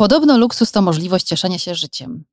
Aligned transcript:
Podobno 0.00 0.38
luksus 0.38 0.72
to 0.72 0.82
możliwość 0.82 1.26
cieszenia 1.26 1.58
się 1.58 1.74
życiem. 1.74 2.24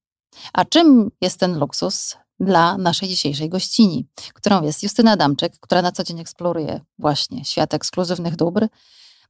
A 0.53 0.65
czym 0.65 1.11
jest 1.21 1.39
ten 1.39 1.59
luksus 1.59 2.15
dla 2.39 2.77
naszej 2.77 3.09
dzisiejszej 3.09 3.49
gościni, 3.49 4.07
którą 4.33 4.63
jest 4.63 4.83
Justyna 4.83 5.11
Adamczyk, 5.11 5.59
która 5.59 5.81
na 5.81 5.91
co 5.91 6.03
dzień 6.03 6.19
eksploruje 6.19 6.81
właśnie 6.99 7.45
świat 7.45 7.73
ekskluzywnych 7.73 8.35
dóbr, 8.35 8.67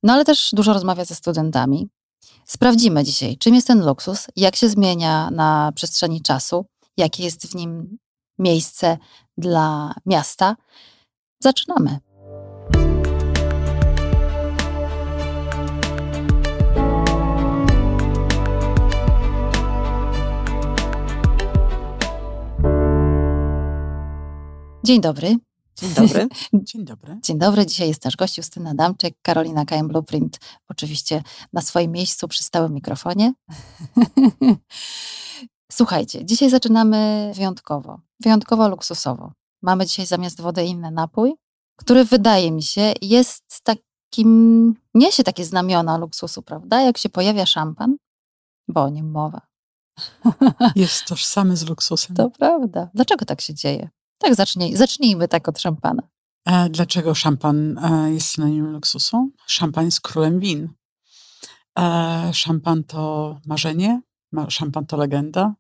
no 0.04 0.14
ale 0.14 0.26
też 0.26 0.50
dużo 0.54 0.74
rozmawia 0.74 1.06
ze 1.06 1.16
studentami. 1.16 1.90
Sprawdzimy 2.46 3.04
dzisiaj, 3.04 3.38
czym 3.38 3.56
jest 3.56 3.68
ten 3.68 3.86
luksus, 3.86 4.28
jak 4.36 4.56
się 4.56 4.70
zmienia 4.70 5.30
na 5.32 5.72
przestrzeni 5.76 6.22
czasu, 6.22 6.66
jakie 6.98 7.24
jest 7.24 7.48
w 7.48 7.56
nim 7.56 7.98
miejsce 8.40 8.98
dla 9.38 9.94
miasta. 10.06 10.56
Zaczynamy. 11.40 12.00
Dzień 24.86 25.02
dobry. 25.02 25.36
Dzień 25.76 25.94
dobry. 25.94 26.28
Dzień 26.54 26.86
dobry. 26.86 27.18
Dzień 27.24 27.38
dobry. 27.38 27.66
Dzisiaj 27.66 27.88
jest 27.88 28.06
nasz 28.06 28.16
gość 28.16 28.38
Justyna 28.38 28.76
Damczyk, 28.76 29.16
Karolina 29.22 29.66
KM 29.66 29.88
Blueprint, 29.88 30.40
oczywiście 30.70 31.24
na 31.54 31.62
swoim 31.62 31.92
miejscu 31.92 32.28
przy 32.28 32.44
stałym 32.44 32.74
mikrofonie. 32.74 33.34
Słuchajcie, 35.72 36.26
dzisiaj 36.26 36.50
zaczynamy 36.50 37.32
wyjątkowo, 37.36 38.00
wyjątkowo 38.20 38.70
luksusowo. 38.70 39.32
Mamy 39.62 39.86
dzisiaj 39.86 40.06
zamiast 40.06 40.42
wody 40.42 40.66
inny 40.66 40.92
napój, 40.92 41.34
który 41.76 42.06
wydaje 42.06 42.52
mi 42.52 42.64
się 42.64 42.94
jest 43.02 43.62
takim, 43.64 44.74
niesie 44.94 45.24
takie 45.24 45.46
znamiona 45.46 45.98
luksusu, 45.98 46.42
prawda? 46.42 46.82
Jak 46.82 46.98
się 46.98 47.10
pojawia 47.10 47.46
szampan, 47.46 47.98
bo 48.68 48.84
o 48.84 48.90
nim 48.90 49.12
mowa. 49.12 49.42
Jest 50.76 51.06
tożsamy 51.06 51.58
z 51.58 51.70
luksusem. 51.70 52.16
To 52.16 52.30
prawda. 52.30 52.90
Dlaczego 52.94 53.26
tak 53.26 53.42
się 53.42 53.54
dzieje? 53.54 53.90
Tak, 54.18 54.36
zacznij, 54.36 54.76
zacznijmy 54.76 55.28
tak 55.28 55.48
od 55.48 55.60
szampana. 55.60 56.04
E, 56.46 56.70
dlaczego 56.70 57.16
szampan 57.16 57.78
e, 57.78 58.14
jest 58.14 58.28
synonimem 58.28 58.72
luksusu? 58.72 59.30
Szampan 59.48 59.86
jest 59.86 60.02
królem 60.02 60.40
win. 60.40 60.70
E, 61.80 62.34
szampan 62.34 62.84
to 62.84 63.40
marzenie, 63.46 64.02
szampan 64.50 64.86
to 64.86 64.98
legenda, 64.98 65.56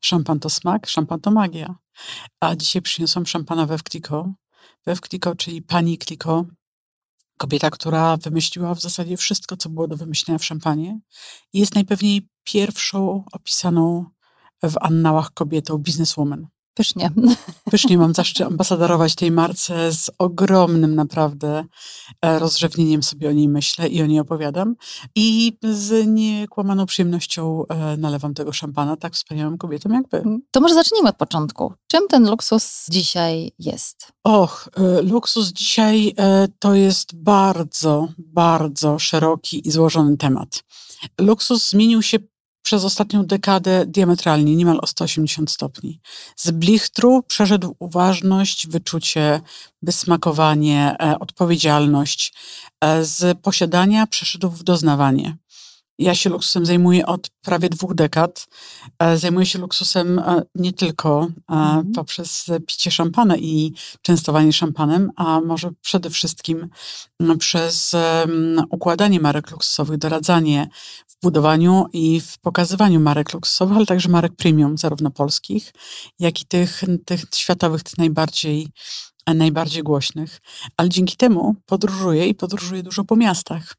szampan 0.00 0.40
to 0.40 0.50
smak, 0.50 0.86
szampan 0.86 1.20
to 1.20 1.30
magia. 1.30 1.74
A 2.40 2.56
dzisiaj 2.56 2.82
przyniosłam 2.82 3.26
szampana 3.26 3.66
Wew 3.66 3.82
Kliko. 3.82 4.32
Kliko, 5.00 5.34
czyli 5.34 5.62
pani 5.62 5.98
Kliko, 5.98 6.44
kobieta, 7.36 7.70
która 7.70 8.16
wymyśliła 8.16 8.74
w 8.74 8.80
zasadzie 8.80 9.16
wszystko, 9.16 9.56
co 9.56 9.68
było 9.68 9.88
do 9.88 9.96
wymyślenia 9.96 10.38
w 10.38 10.44
szampanie. 10.44 11.00
I 11.52 11.60
jest 11.60 11.74
najpewniej 11.74 12.28
pierwszą 12.44 13.24
opisaną 13.32 14.04
w 14.62 14.74
annałach 14.80 15.30
kobietą 15.34 15.78
bizneswoman. 15.78 16.46
Pysznie. 16.80 17.10
Pysznie 17.70 17.98
mam 17.98 18.14
zaszczyt 18.14 18.46
ambasadorować 18.46 19.14
tej 19.14 19.30
marce 19.30 19.92
z 19.92 20.10
ogromnym 20.18 20.94
naprawdę 20.94 21.64
e, 22.22 22.38
rozrzewnieniem 22.38 23.02
sobie 23.02 23.28
o 23.28 23.32
niej 23.32 23.48
myślę 23.48 23.88
i 23.88 24.02
o 24.02 24.06
niej 24.06 24.20
opowiadam. 24.20 24.76
I 25.14 25.58
z 25.62 26.06
niekłamaną 26.06 26.86
przyjemnością 26.86 27.64
e, 27.68 27.96
nalewam 27.96 28.34
tego 28.34 28.52
szampana 28.52 28.96
tak 28.96 29.14
wspaniałym 29.14 29.58
kobietom 29.58 29.92
jak 29.92 30.08
wy. 30.08 30.16
Mhm. 30.16 30.42
To 30.50 30.60
może 30.60 30.74
zacznijmy 30.74 31.08
od 31.08 31.16
początku. 31.16 31.72
Czym 31.86 32.08
ten 32.08 32.30
luksus 32.30 32.86
dzisiaj 32.90 33.52
jest? 33.58 34.12
Och, 34.24 34.68
e, 34.76 35.02
luksus 35.02 35.48
dzisiaj 35.52 36.14
to 36.58 36.74
jest 36.74 37.16
bardzo, 37.16 38.08
bardzo 38.18 38.98
szeroki 38.98 39.68
i 39.68 39.70
złożony 39.70 40.16
temat. 40.16 40.62
Luksus 41.18 41.70
zmienił 41.70 42.02
się 42.02 42.18
przez 42.62 42.84
ostatnią 42.84 43.26
dekadę 43.26 43.86
diametralnie, 43.86 44.56
niemal 44.56 44.78
o 44.82 44.86
180 44.86 45.50
stopni. 45.50 46.00
Z 46.36 46.50
blichtru 46.50 47.22
przeszedł 47.22 47.76
uważność, 47.78 48.68
wyczucie, 48.68 49.40
wysmakowanie, 49.82 50.96
e, 51.02 51.18
odpowiedzialność. 51.18 52.34
E, 52.80 53.04
z 53.04 53.38
posiadania 53.40 54.06
przeszedł 54.06 54.50
w 54.50 54.62
doznawanie. 54.62 55.36
Ja 55.98 56.14
się 56.14 56.30
luksusem 56.30 56.66
zajmuję 56.66 57.06
od 57.06 57.30
prawie 57.42 57.68
dwóch 57.68 57.94
dekad. 57.94 58.46
E, 58.98 59.18
zajmuję 59.18 59.46
się 59.46 59.58
luksusem 59.58 60.18
e, 60.18 60.42
nie 60.54 60.72
tylko 60.72 61.28
mm. 61.48 61.92
poprzez 61.92 62.46
picie 62.66 62.90
szampana 62.90 63.36
i 63.36 63.74
częstowanie 64.02 64.52
szampanem, 64.52 65.10
a 65.16 65.40
może 65.40 65.70
przede 65.80 66.10
wszystkim 66.10 66.68
przez 67.38 67.96
układanie 68.70 69.20
marek 69.20 69.50
luksusowych, 69.50 69.98
doradzanie 69.98 70.68
budowaniu 71.22 71.86
i 71.92 72.20
w 72.20 72.38
pokazywaniu 72.38 73.00
marek 73.00 73.32
luksusowych, 73.34 73.76
ale 73.76 73.86
także 73.86 74.08
marek 74.08 74.36
premium, 74.36 74.78
zarówno 74.78 75.10
polskich, 75.10 75.72
jak 76.18 76.40
i 76.40 76.46
tych, 76.46 76.82
tych 77.04 77.20
światowych, 77.34 77.82
tych 77.82 77.98
najbardziej 77.98 78.68
najbardziej 79.34 79.82
głośnych, 79.82 80.40
ale 80.76 80.88
dzięki 80.88 81.16
temu 81.16 81.54
podróżuję 81.66 82.26
i 82.26 82.34
podróżuję 82.34 82.82
dużo 82.82 83.04
po 83.04 83.16
miastach. 83.16 83.74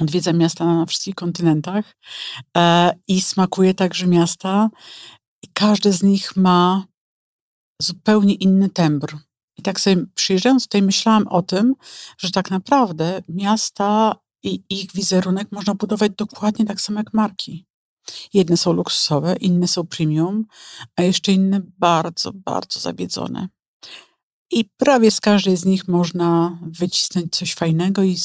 Odwiedzam 0.00 0.38
miasta 0.38 0.64
na 0.64 0.86
wszystkich 0.86 1.14
kontynentach 1.14 1.96
e, 2.56 2.92
i 3.08 3.20
smakuję 3.20 3.74
także 3.74 4.06
miasta. 4.06 4.68
I 5.42 5.48
każde 5.52 5.92
z 5.92 6.02
nich 6.02 6.36
ma 6.36 6.84
zupełnie 7.82 8.34
inny 8.34 8.68
tembr. 8.68 9.16
I 9.56 9.62
tak 9.62 9.80
sobie 9.80 10.04
przyjeżdżając 10.14 10.62
tutaj 10.62 10.82
myślałam 10.82 11.28
o 11.28 11.42
tym, 11.42 11.74
że 12.18 12.30
tak 12.30 12.50
naprawdę 12.50 13.22
miasta 13.28 14.14
i 14.42 14.64
ich 14.70 14.92
wizerunek 14.92 15.48
można 15.52 15.74
budować 15.74 16.12
dokładnie 16.16 16.64
tak 16.64 16.80
samo 16.80 17.00
jak 17.00 17.14
marki. 17.14 17.66
Jedne 18.34 18.56
są 18.56 18.72
luksusowe, 18.72 19.36
inne 19.36 19.68
są 19.68 19.86
premium, 19.86 20.44
a 20.96 21.02
jeszcze 21.02 21.32
inne 21.32 21.60
bardzo, 21.78 22.32
bardzo 22.32 22.80
zawiedzone. 22.80 23.48
I 24.50 24.64
prawie 24.64 25.10
z 25.10 25.20
każdej 25.20 25.56
z 25.56 25.64
nich 25.64 25.88
można 25.88 26.58
wycisnąć 26.62 27.36
coś 27.36 27.54
fajnego 27.54 28.02
i 28.02 28.16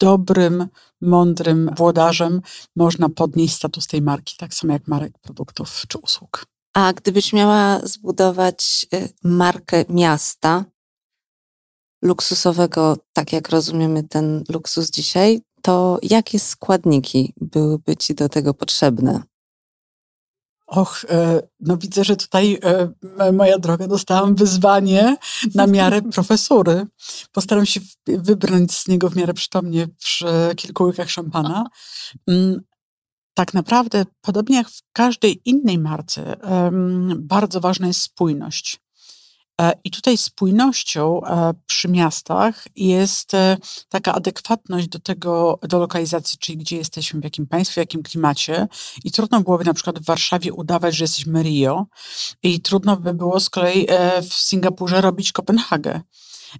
dobrym, 0.00 0.68
mądrym 1.00 1.70
włodarzem 1.76 2.40
można 2.76 3.08
podnieść 3.08 3.54
status 3.54 3.86
tej 3.86 4.02
marki, 4.02 4.36
tak 4.38 4.54
samo 4.54 4.72
jak 4.72 4.88
marek 4.88 5.18
produktów 5.18 5.82
czy 5.88 5.98
usług. 5.98 6.44
A 6.74 6.92
gdybyś 6.92 7.32
miała 7.32 7.80
zbudować 7.80 8.86
y, 8.94 9.08
markę 9.24 9.84
miasta 9.88 10.64
luksusowego, 12.02 12.96
tak 13.12 13.32
jak 13.32 13.48
rozumiemy 13.48 14.04
ten 14.04 14.44
luksus 14.48 14.90
dzisiaj, 14.90 15.40
to 15.62 15.98
jakie 16.02 16.38
składniki 16.38 17.34
byłyby 17.40 17.96
ci 17.96 18.14
do 18.14 18.28
tego 18.28 18.54
potrzebne? 18.54 19.22
Och, 20.66 21.04
e, 21.10 21.42
no 21.60 21.76
widzę, 21.76 22.04
że 22.04 22.16
tutaj 22.16 22.58
e, 23.18 23.32
moja 23.32 23.58
droga 23.58 23.86
dostałam 23.86 24.34
wyzwanie 24.34 25.16
na 25.54 25.66
miarę 25.66 26.02
profesury. 26.14 26.86
Postaram 27.32 27.66
się 27.66 27.80
wybrnąć 28.06 28.76
z 28.76 28.88
niego 28.88 29.10
w 29.10 29.16
miarę 29.16 29.34
przytomnie 29.34 29.88
przy 29.98 30.26
kilku 30.56 30.84
łykach 30.84 31.10
szampana. 31.10 31.64
Mm, 32.26 32.60
tak 33.34 33.54
naprawdę, 33.54 34.04
podobnie 34.20 34.56
jak 34.56 34.68
w 34.68 34.80
każdej 34.92 35.40
innej 35.44 35.78
marce, 35.78 36.36
bardzo 37.16 37.60
ważna 37.60 37.86
jest 37.86 38.00
spójność. 38.00 38.80
E, 39.60 39.72
I 39.84 39.90
tutaj 39.90 40.18
spójnością 40.18 41.20
e, 41.24 41.54
przy 41.66 41.88
miastach 41.88 42.66
jest 42.76 43.34
e, 43.34 43.56
taka 43.88 44.14
adekwatność 44.14 44.88
do 44.88 44.98
tego, 44.98 45.58
do 45.62 45.78
lokalizacji, 45.78 46.38
czyli 46.38 46.58
gdzie 46.58 46.76
jesteśmy, 46.76 47.20
w 47.20 47.24
jakim 47.24 47.46
państwie, 47.46 47.74
w 47.74 47.76
jakim 47.76 48.02
klimacie. 48.02 48.68
I 49.04 49.10
trudno 49.10 49.40
byłoby 49.40 49.64
na 49.64 49.74
przykład 49.74 49.98
w 49.98 50.04
Warszawie 50.04 50.52
udawać, 50.52 50.96
że 50.96 51.04
jesteśmy 51.04 51.42
Rio, 51.42 51.86
i 52.42 52.60
trudno 52.60 52.96
by 52.96 53.14
było 53.14 53.40
z 53.40 53.50
kolei 53.50 53.86
w 54.30 54.34
Singapurze 54.34 55.00
robić 55.00 55.32
Kopenhagę. 55.32 56.00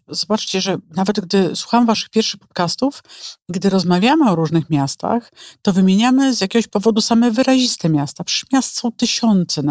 Zobaczcie, 0.08 0.60
że 0.60 0.78
nawet 0.96 1.20
gdy 1.20 1.56
słucham 1.56 1.86
waszych 1.86 2.08
pierwszych 2.08 2.40
podcastów, 2.40 3.02
gdy 3.48 3.70
rozmawiamy 3.70 4.30
o 4.30 4.34
różnych 4.34 4.70
miastach, 4.70 5.32
to 5.62 5.72
wymieniamy 5.72 6.34
z 6.34 6.40
jakiegoś 6.40 6.66
powodu 6.66 7.00
same 7.00 7.30
wyraziste 7.30 7.88
miasta. 7.88 8.24
Przecież 8.24 8.52
miast 8.52 8.76
są 8.76 8.92
tysiące, 8.92 9.62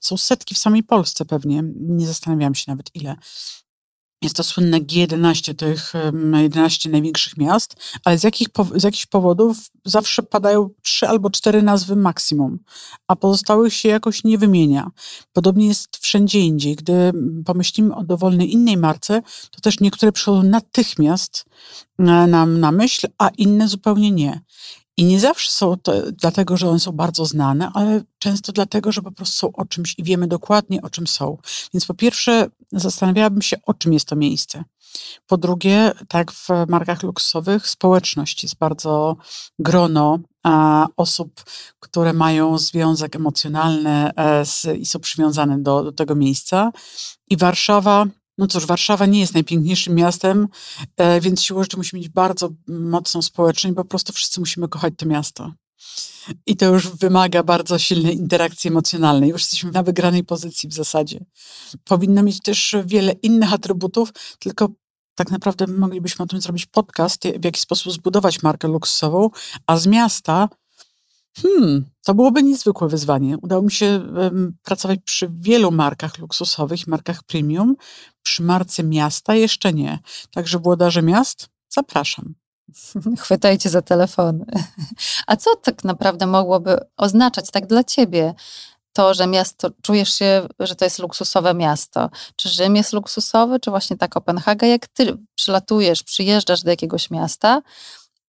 są 0.00 0.16
setki 0.16 0.54
w 0.54 0.58
samej 0.58 0.82
Polsce 0.82 1.24
pewnie. 1.24 1.62
Nie 1.76 2.06
zastanawiam 2.06 2.54
się 2.54 2.64
nawet 2.66 2.90
ile. 2.94 3.16
Jest 4.22 4.36
to 4.36 4.44
słynne 4.44 4.80
G11, 4.80 5.54
tych 5.54 5.92
11 6.42 6.90
największych 6.90 7.36
miast, 7.36 7.76
ale 8.04 8.18
z, 8.18 8.24
jakich, 8.24 8.48
z 8.74 8.82
jakichś 8.82 9.06
powodów 9.06 9.58
zawsze 9.84 10.22
padają 10.22 10.70
trzy 10.82 11.08
albo 11.08 11.30
cztery 11.30 11.62
nazwy 11.62 11.96
maksimum, 11.96 12.58
a 13.08 13.16
pozostałych 13.16 13.74
się 13.74 13.88
jakoś 13.88 14.24
nie 14.24 14.38
wymienia. 14.38 14.90
Podobnie 15.32 15.66
jest 15.66 15.96
wszędzie 15.96 16.40
indziej. 16.40 16.76
Gdy 16.76 17.12
pomyślimy 17.44 17.94
o 17.94 18.04
dowolnej 18.04 18.52
innej 18.52 18.76
marce, 18.76 19.22
to 19.50 19.60
też 19.60 19.80
niektóre 19.80 20.12
przychodzą 20.12 20.42
natychmiast 20.42 21.44
e, 21.98 22.02
nam 22.02 22.60
na 22.60 22.72
myśl, 22.72 23.06
a 23.18 23.28
inne 23.28 23.68
zupełnie 23.68 24.10
nie. 24.10 24.40
I 24.96 25.04
nie 25.04 25.20
zawsze 25.20 25.50
są 25.50 25.76
to 25.76 25.92
dlatego, 26.12 26.56
że 26.56 26.68
one 26.68 26.80
są 26.80 26.92
bardzo 26.92 27.24
znane, 27.24 27.70
ale 27.74 28.02
często 28.18 28.52
dlatego, 28.52 28.92
że 28.92 29.02
po 29.02 29.12
prostu 29.12 29.36
są 29.36 29.52
o 29.52 29.64
czymś 29.64 29.94
i 29.98 30.02
wiemy 30.02 30.26
dokładnie, 30.26 30.82
o 30.82 30.90
czym 30.90 31.06
są. 31.06 31.38
Więc 31.74 31.86
po 31.86 31.94
pierwsze, 31.94 32.46
zastanawiałabym 32.72 33.42
się, 33.42 33.56
o 33.66 33.74
czym 33.74 33.92
jest 33.92 34.08
to 34.08 34.16
miejsce. 34.16 34.64
Po 35.26 35.36
drugie, 35.36 35.92
tak 36.08 36.32
w 36.32 36.48
markach 36.68 37.02
luksusowych, 37.02 37.68
społeczność 37.68 38.42
jest 38.42 38.58
bardzo 38.58 39.16
grono 39.58 40.18
a, 40.42 40.86
osób, 40.96 41.44
które 41.80 42.12
mają 42.12 42.58
związek 42.58 43.16
emocjonalny 43.16 44.10
e, 44.16 44.44
z, 44.44 44.64
i 44.78 44.86
są 44.86 45.00
przywiązane 45.00 45.58
do, 45.58 45.82
do 45.84 45.92
tego 45.92 46.14
miejsca. 46.14 46.72
I 47.30 47.36
Warszawa 47.36 48.06
no 48.38 48.46
cóż, 48.46 48.66
Warszawa 48.66 49.06
nie 49.06 49.20
jest 49.20 49.34
najpiękniejszym 49.34 49.94
miastem, 49.94 50.48
e, 50.96 51.20
więc 51.20 51.42
siłą 51.42 51.62
rzeczy 51.62 51.76
musi 51.76 51.96
mieć 51.96 52.08
bardzo 52.08 52.48
mocną 52.68 53.22
społeczność, 53.22 53.76
bo 53.76 53.82
po 53.84 53.88
prostu 53.88 54.12
wszyscy 54.12 54.40
musimy 54.40 54.68
kochać 54.68 54.94
to 54.96 55.06
miasto. 55.06 55.52
I 56.46 56.56
to 56.56 56.66
już 56.66 56.88
wymaga 56.88 57.42
bardzo 57.42 57.78
silnej 57.78 58.16
interakcji 58.16 58.68
emocjonalnej. 58.68 59.30
Już 59.30 59.40
jesteśmy 59.40 59.70
na 59.70 59.82
wygranej 59.82 60.24
pozycji 60.24 60.68
w 60.68 60.74
zasadzie. 60.74 61.24
Powinno 61.84 62.22
mieć 62.22 62.40
też 62.40 62.76
wiele 62.84 63.12
innych 63.12 63.52
atrybutów, 63.52 64.12
tylko 64.38 64.68
tak 65.14 65.30
naprawdę 65.30 65.66
moglibyśmy 65.66 66.22
o 66.22 66.26
tym 66.26 66.40
zrobić 66.40 66.66
podcast, 66.66 67.22
w 67.40 67.44
jaki 67.44 67.60
sposób 67.60 67.92
zbudować 67.92 68.42
markę 68.42 68.68
luksusową, 68.68 69.30
a 69.66 69.76
z 69.76 69.86
miasta 69.86 70.48
Hmm, 71.42 71.84
to 72.04 72.14
byłoby 72.14 72.42
niezwykłe 72.42 72.88
wyzwanie. 72.88 73.36
Udało 73.42 73.62
mi 73.62 73.70
się 73.70 73.86
um, 74.16 74.56
pracować 74.62 74.98
przy 75.04 75.28
wielu 75.40 75.70
markach 75.70 76.18
luksusowych, 76.18 76.86
markach 76.86 77.22
premium. 77.22 77.76
Przy 78.22 78.42
marce 78.42 78.82
miasta 78.82 79.34
jeszcze 79.34 79.72
nie. 79.72 79.98
Także 80.30 80.58
włodarze 80.58 81.02
miast, 81.02 81.48
zapraszam. 81.68 82.34
Chwytajcie 83.18 83.68
za 83.68 83.82
telefony. 83.82 84.44
A 85.26 85.36
co 85.36 85.56
tak 85.56 85.84
naprawdę 85.84 86.26
mogłoby 86.26 86.78
oznaczać 86.96 87.50
tak 87.50 87.66
dla 87.66 87.84
ciebie 87.84 88.34
to, 88.92 89.14
że 89.14 89.26
miasto, 89.26 89.70
czujesz 89.82 90.14
się, 90.14 90.46
że 90.60 90.76
to 90.76 90.84
jest 90.84 90.98
luksusowe 90.98 91.54
miasto? 91.54 92.10
Czy 92.36 92.48
Rzym 92.48 92.76
jest 92.76 92.92
luksusowy, 92.92 93.60
czy 93.60 93.70
właśnie 93.70 93.96
ta 93.96 94.08
Kopenhaga? 94.08 94.66
Jak 94.66 94.88
ty 94.88 95.16
przylatujesz, 95.34 96.02
przyjeżdżasz 96.02 96.62
do 96.62 96.70
jakiegoś 96.70 97.10
miasta, 97.10 97.62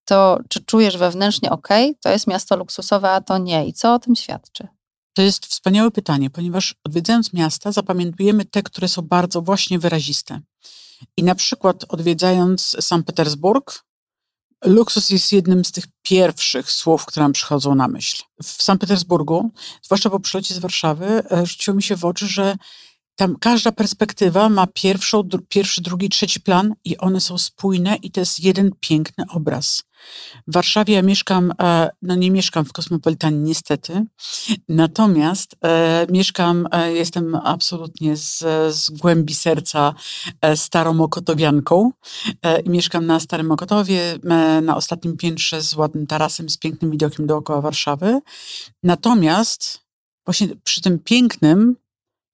to 0.07 0.39
czy 0.49 0.65
czujesz 0.65 0.97
wewnętrznie, 0.97 1.51
ok, 1.51 1.69
to 2.01 2.11
jest 2.11 2.27
miasto 2.27 2.57
luksusowe, 2.57 3.11
a 3.11 3.21
to 3.21 3.39
nie? 3.39 3.67
I 3.67 3.73
co 3.73 3.95
o 3.95 3.99
tym 3.99 4.17
świadczy? 4.17 4.69
To 5.13 5.23
jest 5.23 5.47
wspaniałe 5.47 5.91
pytanie, 5.91 6.31
ponieważ 6.31 6.75
odwiedzając 6.85 7.33
miasta, 7.33 7.73
zapamiętujemy 7.73 8.45
te, 8.45 8.63
które 8.63 8.89
są 8.89 9.03
bardzo 9.03 9.43
właśnie 9.43 9.79
wyraziste. 9.79 10.41
I 11.17 11.23
na 11.23 11.35
przykład 11.35 11.85
odwiedzając 11.89 12.77
Sankt 12.81 13.07
Petersburg, 13.07 13.85
luksus 14.65 15.11
jest 15.11 15.33
jednym 15.33 15.65
z 15.65 15.73
tych 15.73 15.85
pierwszych 16.03 16.71
słów, 16.71 17.07
które 17.07 17.25
nam 17.25 17.33
przychodzą 17.33 17.75
na 17.75 17.89
myśl. 17.89 18.23
W 18.43 18.63
Sankt 18.63 18.81
Petersburgu, 18.81 19.51
zwłaszcza 19.83 20.11
po 20.11 20.21
przylocie 20.21 20.55
z 20.55 20.59
Warszawy, 20.59 21.07
e, 21.07 21.47
rzuciło 21.47 21.77
mi 21.77 21.83
się 21.83 21.97
w 21.97 22.05
oczy, 22.05 22.27
że 22.27 22.57
tam 23.17 23.37
każda 23.41 23.73
perspektywa 23.73 24.49
ma 24.49 24.67
pierwszą, 24.67 25.23
pierwszy, 25.49 25.83
drugi, 25.83 26.09
trzeci 26.09 26.41
plan 26.41 26.75
i 26.85 26.97
one 26.99 27.21
są 27.21 27.39
spójne 27.39 27.97
i 27.97 28.11
to 28.11 28.21
jest 28.21 28.41
jeden 28.41 28.71
piękny 28.81 29.25
obraz. 29.29 29.83
W 30.47 30.53
Warszawie 30.53 30.95
ja 30.95 31.03
mieszkam, 31.03 31.53
e, 31.61 31.91
no 32.03 32.15
nie 32.15 32.31
mieszkam 32.31 32.65
w 32.65 32.73
Kosmopolitanie 32.73 33.39
niestety, 33.39 34.05
natomiast 34.69 35.57
e, 35.65 36.07
mieszkam, 36.11 36.69
e, 36.73 36.93
jestem 36.93 37.35
absolutnie 37.35 38.17
z, 38.17 38.39
z 38.75 38.91
głębi 38.91 39.35
serca 39.35 39.95
starą 40.55 40.95
Mokotowianką 40.95 41.91
i 42.65 42.71
mieszkam 42.71 43.07
na 43.07 43.21
Starym 43.21 43.47
Mokotowie, 43.47 44.19
na 44.63 44.77
ostatnim 44.77 45.17
piętrze 45.17 45.63
z 45.63 45.75
ładnym 45.75 46.07
tarasem, 46.07 46.49
z 46.49 46.59
pięknym 46.59 46.91
widokiem 46.91 47.27
dookoła 47.27 47.61
Warszawy. 47.61 48.21
Natomiast 48.83 49.81
właśnie 50.27 50.49
przy 50.65 50.81
tym 50.81 50.99
pięknym 50.99 51.77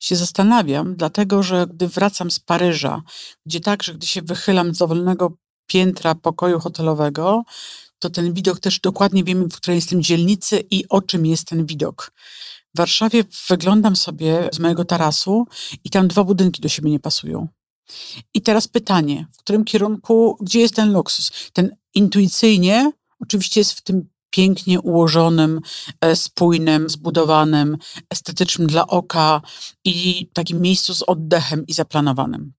się 0.02 0.16
zastanawiam, 0.16 0.96
dlatego 0.96 1.43
że 1.43 1.66
gdy 1.66 1.88
wracam 1.88 2.31
z 2.31 2.38
Paryża, 2.38 3.02
gdzie 3.46 3.60
także, 3.60 3.94
gdy 3.94 4.06
się 4.06 4.22
wychylam 4.22 4.75
z 4.75 4.78
dowolnego 4.78 5.37
piętra 5.66 6.14
pokoju 6.14 6.60
hotelowego, 6.60 7.43
to 7.99 8.10
ten 8.10 8.34
widok 8.34 8.60
też 8.60 8.81
dokładnie 8.81 9.25
wiemy, 9.25 9.44
w 9.44 9.56
której 9.56 9.76
jestem 9.76 10.02
dzielnicy 10.02 10.62
i 10.70 10.88
o 10.88 11.02
czym 11.02 11.26
jest 11.26 11.49
ten 11.49 11.66
widok. 11.66 12.12
W 12.75 12.78
Warszawie 12.78 13.25
wyglądam 13.49 13.96
sobie 13.96 14.49
z 14.52 14.58
mojego 14.58 14.84
tarasu 14.84 15.46
i 15.84 15.90
tam 15.90 16.08
dwa 16.08 16.25
budynki 16.25 16.62
do 16.62 16.69
siebie 16.69 16.90
nie 16.90 17.00
pasują. 17.00 17.49
I 18.34 18.43
teraz 18.43 18.69
pytanie, 18.69 19.26
w 19.32 19.37
którym 19.37 19.64
kierunku, 19.64 20.37
gdzie 20.40 20.60
jest 20.60 20.75
ten 20.75 20.93
luksus? 20.93 21.31
Ten 21.52 21.76
intuicyjnie 21.94 22.93
oczywiście 23.20 23.60
jest 23.60 23.72
w 23.72 23.82
tym 23.82 24.08
pięknie 24.32 24.81
ułożonym, 24.81 25.61
e, 26.00 26.17
spójnym, 26.17 26.90
zbudowanym, 26.90 27.76
estetycznym 28.11 28.69
dla 28.69 28.87
oka 28.87 29.43
i 29.84 30.29
takim 30.32 30.61
miejscu 30.61 30.94
z 30.94 31.02
oddechem 31.02 31.67
i 31.67 31.73
zaplanowanym. 31.73 32.52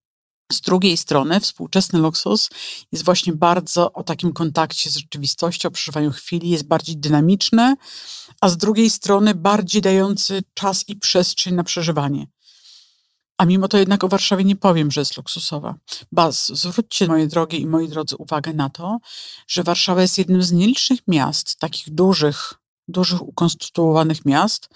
Z 0.51 0.61
drugiej 0.61 0.97
strony 0.97 1.39
współczesny 1.39 1.99
luksus 1.99 2.49
jest 2.91 3.05
właśnie 3.05 3.33
bardzo 3.33 3.93
o 3.93 4.03
takim 4.03 4.33
kontakcie 4.33 4.89
z 4.89 4.95
rzeczywistością, 4.95 5.71
przeżywaniu 5.71 6.11
chwili, 6.11 6.49
jest 6.49 6.67
bardziej 6.67 6.97
dynamiczny, 6.97 7.75
a 8.41 8.49
z 8.49 8.57
drugiej 8.57 8.89
strony 8.89 9.35
bardziej 9.35 9.81
dający 9.81 10.41
czas 10.53 10.89
i 10.89 10.95
przestrzeń 10.95 11.55
na 11.55 11.63
przeżywanie. 11.63 12.27
A 13.37 13.45
mimo 13.45 13.67
to 13.67 13.77
jednak 13.77 14.03
o 14.03 14.07
Warszawie 14.07 14.43
nie 14.43 14.55
powiem, 14.55 14.91
że 14.91 15.01
jest 15.01 15.17
luksusowa. 15.17 15.75
Baz, 16.11 16.47
zwróćcie, 16.47 17.07
moje 17.07 17.27
drogie 17.27 17.57
i 17.57 17.67
moi 17.67 17.89
drodzy, 17.89 18.15
uwagę 18.17 18.53
na 18.53 18.69
to, 18.69 18.97
że 19.47 19.63
Warszawa 19.63 20.01
jest 20.01 20.17
jednym 20.17 20.43
z 20.43 20.51
nielicznych 20.51 20.99
miast, 21.07 21.59
takich 21.59 21.89
dużych, 21.93 22.53
dużych 22.87 23.21
ukonstytuowanych 23.21 24.25
miast, 24.25 24.69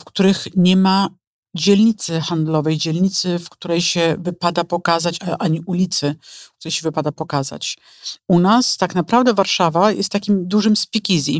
w 0.00 0.04
których 0.04 0.46
nie 0.56 0.76
ma 0.76 1.08
dzielnicy 1.54 2.20
handlowej, 2.20 2.78
dzielnicy, 2.78 3.38
w 3.38 3.50
której 3.50 3.82
się 3.82 4.16
wypada 4.18 4.64
pokazać, 4.64 5.18
ani 5.38 5.60
ulicy, 5.60 6.14
w 6.22 6.58
której 6.58 6.72
się 6.72 6.82
wypada 6.82 7.12
pokazać. 7.12 7.78
U 8.28 8.38
nas 8.38 8.76
tak 8.76 8.94
naprawdę 8.94 9.34
Warszawa 9.34 9.92
jest 9.92 10.12
takim 10.12 10.48
dużym 10.48 10.76
speakeasy. 10.76 11.32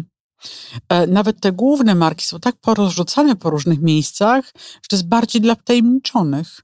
E, 0.89 1.07
nawet 1.07 1.41
te 1.41 1.53
główne 1.53 1.95
marki 1.95 2.25
są 2.25 2.41
tak 2.41 2.57
porozrzucane 2.57 3.37
po 3.37 3.51
różnych 3.51 3.81
miejscach, 3.81 4.45
że 4.55 4.89
to 4.89 4.97
jest 4.97 5.09
bardziej 5.09 5.43
dla 5.43 5.55
wtajemniczonych. 5.55 6.61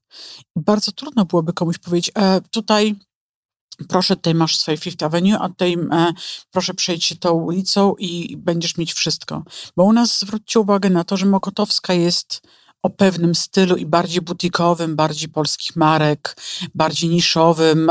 I 0.56 0.60
bardzo 0.60 0.92
trudno 0.92 1.24
byłoby 1.24 1.52
komuś 1.52 1.78
powiedzieć, 1.78 2.10
e, 2.14 2.40
tutaj 2.50 2.96
proszę, 3.88 4.16
tutaj 4.16 4.34
masz 4.34 4.56
swoje 4.56 4.76
Fifth 4.76 5.04
Avenue, 5.04 5.38
a 5.40 5.48
tutaj 5.48 5.76
e, 5.92 6.12
proszę 6.50 6.74
przejdź 6.74 7.04
się 7.04 7.16
tą 7.16 7.32
ulicą 7.32 7.94
i 7.98 8.36
będziesz 8.36 8.76
mieć 8.76 8.92
wszystko. 8.92 9.42
Bo 9.76 9.84
u 9.84 9.92
nas 9.92 10.20
zwróćcie 10.20 10.60
uwagę 10.60 10.90
na 10.90 11.04
to, 11.04 11.16
że 11.16 11.26
Mokotowska 11.26 11.94
jest 11.94 12.42
o 12.84 12.90
pewnym 12.90 13.34
stylu 13.34 13.76
i 13.76 13.86
bardziej 13.86 14.20
butikowym, 14.20 14.96
bardziej 14.96 15.28
polskich 15.28 15.76
marek, 15.76 16.36
bardziej 16.74 17.10
niszowym, 17.10 17.90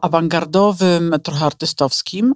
awangardowym, 0.00 1.14
trochę 1.22 1.46
artystowskim. 1.46 2.34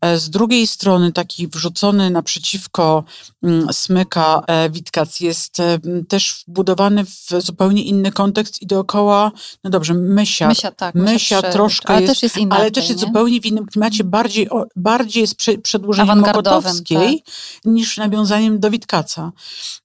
E, 0.00 0.18
z 0.18 0.30
drugiej 0.30 0.66
strony 0.66 1.12
taki 1.12 1.48
wrzucony 1.48 2.10
naprzeciwko 2.10 3.04
mm, 3.42 3.72
smyka 3.72 4.42
e, 4.46 4.70
Witkac 4.70 5.20
jest 5.20 5.60
e, 5.60 5.78
też 6.08 6.44
wbudowany 6.48 7.04
w 7.04 7.28
zupełnie 7.38 7.82
inny 7.82 8.12
kontekst 8.12 8.62
i 8.62 8.66
dookoła, 8.66 9.32
no 9.64 9.70
dobrze, 9.70 9.94
Mysia. 9.94 10.48
Mysia, 10.48 10.70
tak. 10.70 10.94
Mysia, 10.94 11.42
troszkę 11.42 11.88
ale 11.88 12.00
jest, 12.00 12.12
też 12.12 12.22
jest 12.22 12.36
inaczej, 12.36 12.60
ale 12.62 12.70
też 12.70 12.88
jest 12.88 13.00
nie? 13.00 13.06
zupełnie 13.06 13.40
w 13.40 13.46
innym 13.46 13.66
klimacie, 13.66 14.04
bardziej, 14.04 14.48
bardziej 14.76 15.20
jest 15.20 15.36
przedłużeniem 15.62 16.18
Mokotowskiej 16.18 17.22
tak. 17.22 17.34
niż 17.64 17.96
nawiązaniem 17.96 18.60
do 18.60 18.70
Witkaca. 18.70 19.32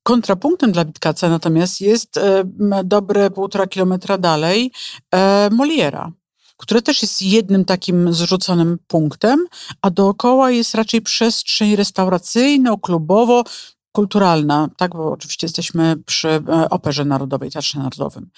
Kontrapunktem 0.04 0.72
dla 0.72 0.86
Witkaca 0.86 1.30
natomiast 1.30 1.53
natomiast 1.54 1.82
jest 1.82 2.18
e, 2.18 2.44
dobre 2.84 3.32
półtora 3.32 3.68
kilometra 3.68 4.18
dalej 4.18 4.72
e, 5.12 5.50
Moliera 5.52 6.12
które 6.58 6.82
też 6.82 7.02
jest 7.02 7.22
jednym 7.22 7.66
takim 7.66 8.14
zrzuconym 8.14 8.78
punktem, 8.88 9.46
a 9.82 9.90
dookoła 9.90 10.52
jest 10.52 10.76
raczej 10.76 11.02
przestrzeń 11.02 11.76
restauracyjno-klubowo, 11.76 13.44
kulturalna, 13.92 14.70
tak, 14.78 14.92
bo 14.92 15.12
oczywiście 15.12 15.48
jesteśmy 15.48 15.96
przy 16.06 16.30
e, 16.30 16.70
Operze 16.70 17.06
Narodowej, 17.06 17.52
Teatrze 17.52 17.80
Narodowym. 17.80 18.30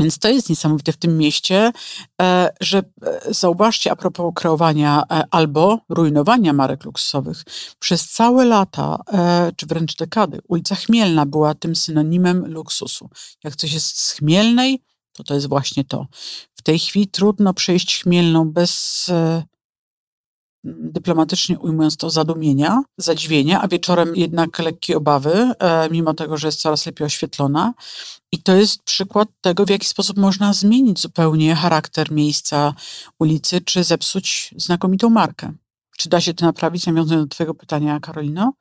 Więc 0.00 0.18
to 0.18 0.28
jest 0.28 0.50
niesamowite 0.50 0.92
w 0.92 0.96
tym 0.96 1.18
mieście, 1.18 1.72
e, 2.22 2.52
że 2.60 2.78
e, 2.78 3.34
zauważcie 3.34 3.92
a 3.92 3.96
propos 3.96 4.32
kreowania 4.34 5.02
e, 5.10 5.22
albo 5.30 5.78
rujnowania 5.88 6.52
marek 6.52 6.84
luksusowych. 6.84 7.44
Przez 7.78 8.10
całe 8.10 8.44
lata, 8.44 8.98
czy 9.56 9.66
wręcz 9.66 9.96
dekady, 9.96 10.38
ulica 10.48 10.74
Chmielna 10.74 11.26
była 11.26 11.54
tym 11.54 11.76
synonimem 11.76 12.46
luksusu. 12.46 13.08
Jak 13.44 13.56
coś 13.56 13.72
jest 13.72 14.00
z 14.00 14.10
Chmielnej, 14.12 14.82
to 15.12 15.24
to 15.24 15.34
jest 15.34 15.48
właśnie 15.48 15.84
to. 15.84 16.06
W 16.54 16.62
tej 16.62 16.78
chwili 16.78 17.08
trudno 17.08 17.54
przejść 17.54 18.02
Chmielną 18.02 18.52
bez 18.52 19.06
dyplomatycznie 20.64 21.58
ujmując 21.58 21.96
to, 21.96 22.10
zadumienia, 22.10 22.82
zadziwienia, 22.98 23.62
a 23.62 23.68
wieczorem 23.68 24.16
jednak 24.16 24.58
lekkie 24.58 24.96
obawy, 24.96 25.52
mimo 25.90 26.14
tego, 26.14 26.36
że 26.36 26.48
jest 26.48 26.60
coraz 26.60 26.86
lepiej 26.86 27.06
oświetlona. 27.06 27.74
I 28.32 28.42
to 28.42 28.54
jest 28.56 28.82
przykład 28.82 29.28
tego, 29.40 29.64
w 29.64 29.70
jaki 29.70 29.86
sposób 29.86 30.16
można 30.16 30.52
zmienić 30.52 31.00
zupełnie 31.00 31.54
charakter 31.54 32.12
miejsca, 32.12 32.74
ulicy, 33.18 33.60
czy 33.60 33.84
zepsuć 33.84 34.54
znakomitą 34.56 35.10
markę. 35.10 35.52
Czy 35.98 36.08
da 36.08 36.20
się 36.20 36.34
to 36.34 36.46
naprawić, 36.46 36.86
nawiązując 36.86 37.28
do 37.28 37.34
Twojego 37.34 37.54
pytania, 37.54 38.00
Karolino? 38.00 38.52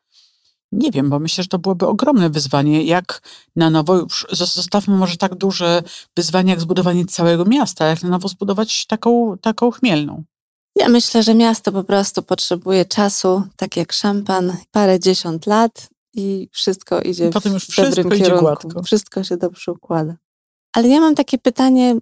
Nie 0.71 0.91
wiem, 0.91 1.09
bo 1.09 1.19
myślę, 1.19 1.43
że 1.43 1.47
to 1.47 1.59
byłoby 1.59 1.87
ogromne 1.87 2.29
wyzwanie, 2.29 2.83
jak 2.83 3.21
na 3.55 3.69
nowo, 3.69 3.95
już 3.95 4.27
zostawmy 4.31 4.97
może 4.97 5.17
tak 5.17 5.35
duże 5.35 5.83
wyzwanie, 6.17 6.51
jak 6.51 6.61
zbudowanie 6.61 7.05
całego 7.05 7.45
miasta, 7.45 7.85
jak 7.85 8.03
na 8.03 8.09
nowo 8.09 8.27
zbudować 8.27 8.85
taką, 8.85 9.37
taką 9.41 9.71
chmielną. 9.71 10.23
Ja 10.79 10.89
myślę, 10.89 11.23
że 11.23 11.35
miasto 11.35 11.71
po 11.71 11.83
prostu 11.83 12.23
potrzebuje 12.23 12.85
czasu, 12.85 13.43
tak 13.55 13.77
jak 13.77 13.93
szampan, 13.93 14.57
parę 14.71 14.99
dziesiąt 14.99 15.45
lat 15.45 15.89
i 16.13 16.49
wszystko 16.51 17.01
idzie 17.01 17.29
Potem 17.29 17.53
już 17.53 17.65
w 17.65 17.95
dobrym 17.95 18.19
kierunku. 18.19 18.45
gładko. 18.45 18.83
Wszystko 18.83 19.23
się 19.23 19.37
dobrze 19.37 19.71
układa. 19.71 20.15
Ale 20.73 20.87
ja 20.87 20.99
mam 20.99 21.15
takie 21.15 21.37
pytanie, 21.37 21.95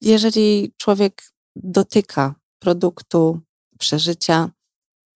jeżeli 0.00 0.72
człowiek 0.76 1.22
dotyka 1.56 2.34
produktu, 2.58 3.40
przeżycia, 3.78 4.50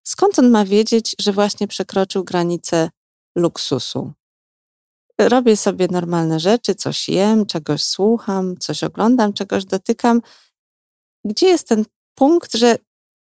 skąd 0.02 0.38
on 0.38 0.50
ma 0.50 0.64
wiedzieć, 0.64 1.14
że 1.18 1.32
właśnie 1.32 1.68
przekroczył 1.68 2.24
granicę 2.24 2.90
luksusu? 3.36 4.12
Robię 5.18 5.56
sobie 5.56 5.88
normalne 5.90 6.40
rzeczy, 6.40 6.74
coś 6.74 7.08
jem, 7.08 7.46
czegoś 7.46 7.82
słucham, 7.82 8.56
coś 8.58 8.84
oglądam, 8.84 9.32
czegoś 9.32 9.64
dotykam. 9.64 10.22
Gdzie 11.24 11.46
jest 11.46 11.68
ten 11.68 11.84
punkt, 12.20 12.54
że 12.54 12.76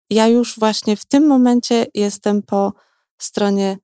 ja 0.10 0.28
już 0.28 0.60
właśnie 0.60 0.98
w 0.98 1.06
tym 1.06 1.28
momencie 1.28 1.86
jestem 1.94 2.42
po 2.44 2.74
stronie 3.18 3.78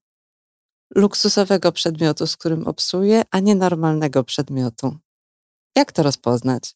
luksusowego 0.96 1.72
przedmiotu, 1.72 2.28
z 2.28 2.38
którym 2.38 2.68
obsuję, 2.68 3.22
a 3.32 3.40
nie 3.40 3.56
normalnego 3.56 4.24
przedmiotu? 4.24 4.98
Jak 5.76 5.92
to 5.92 6.04
rozpoznać? 6.04 6.76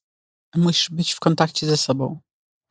Musisz 0.55 0.89
być 0.89 1.13
w 1.13 1.19
kontakcie 1.19 1.67
ze 1.67 1.77
sobą. 1.77 2.19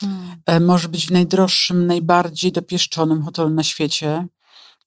Hmm. 0.00 0.42
E, 0.46 0.60
Może 0.60 0.88
być 0.88 1.06
w 1.06 1.10
najdroższym, 1.10 1.86
najbardziej 1.86 2.52
dopieszczonym 2.52 3.22
hotelu 3.22 3.50
na 3.50 3.62
świecie 3.62 4.26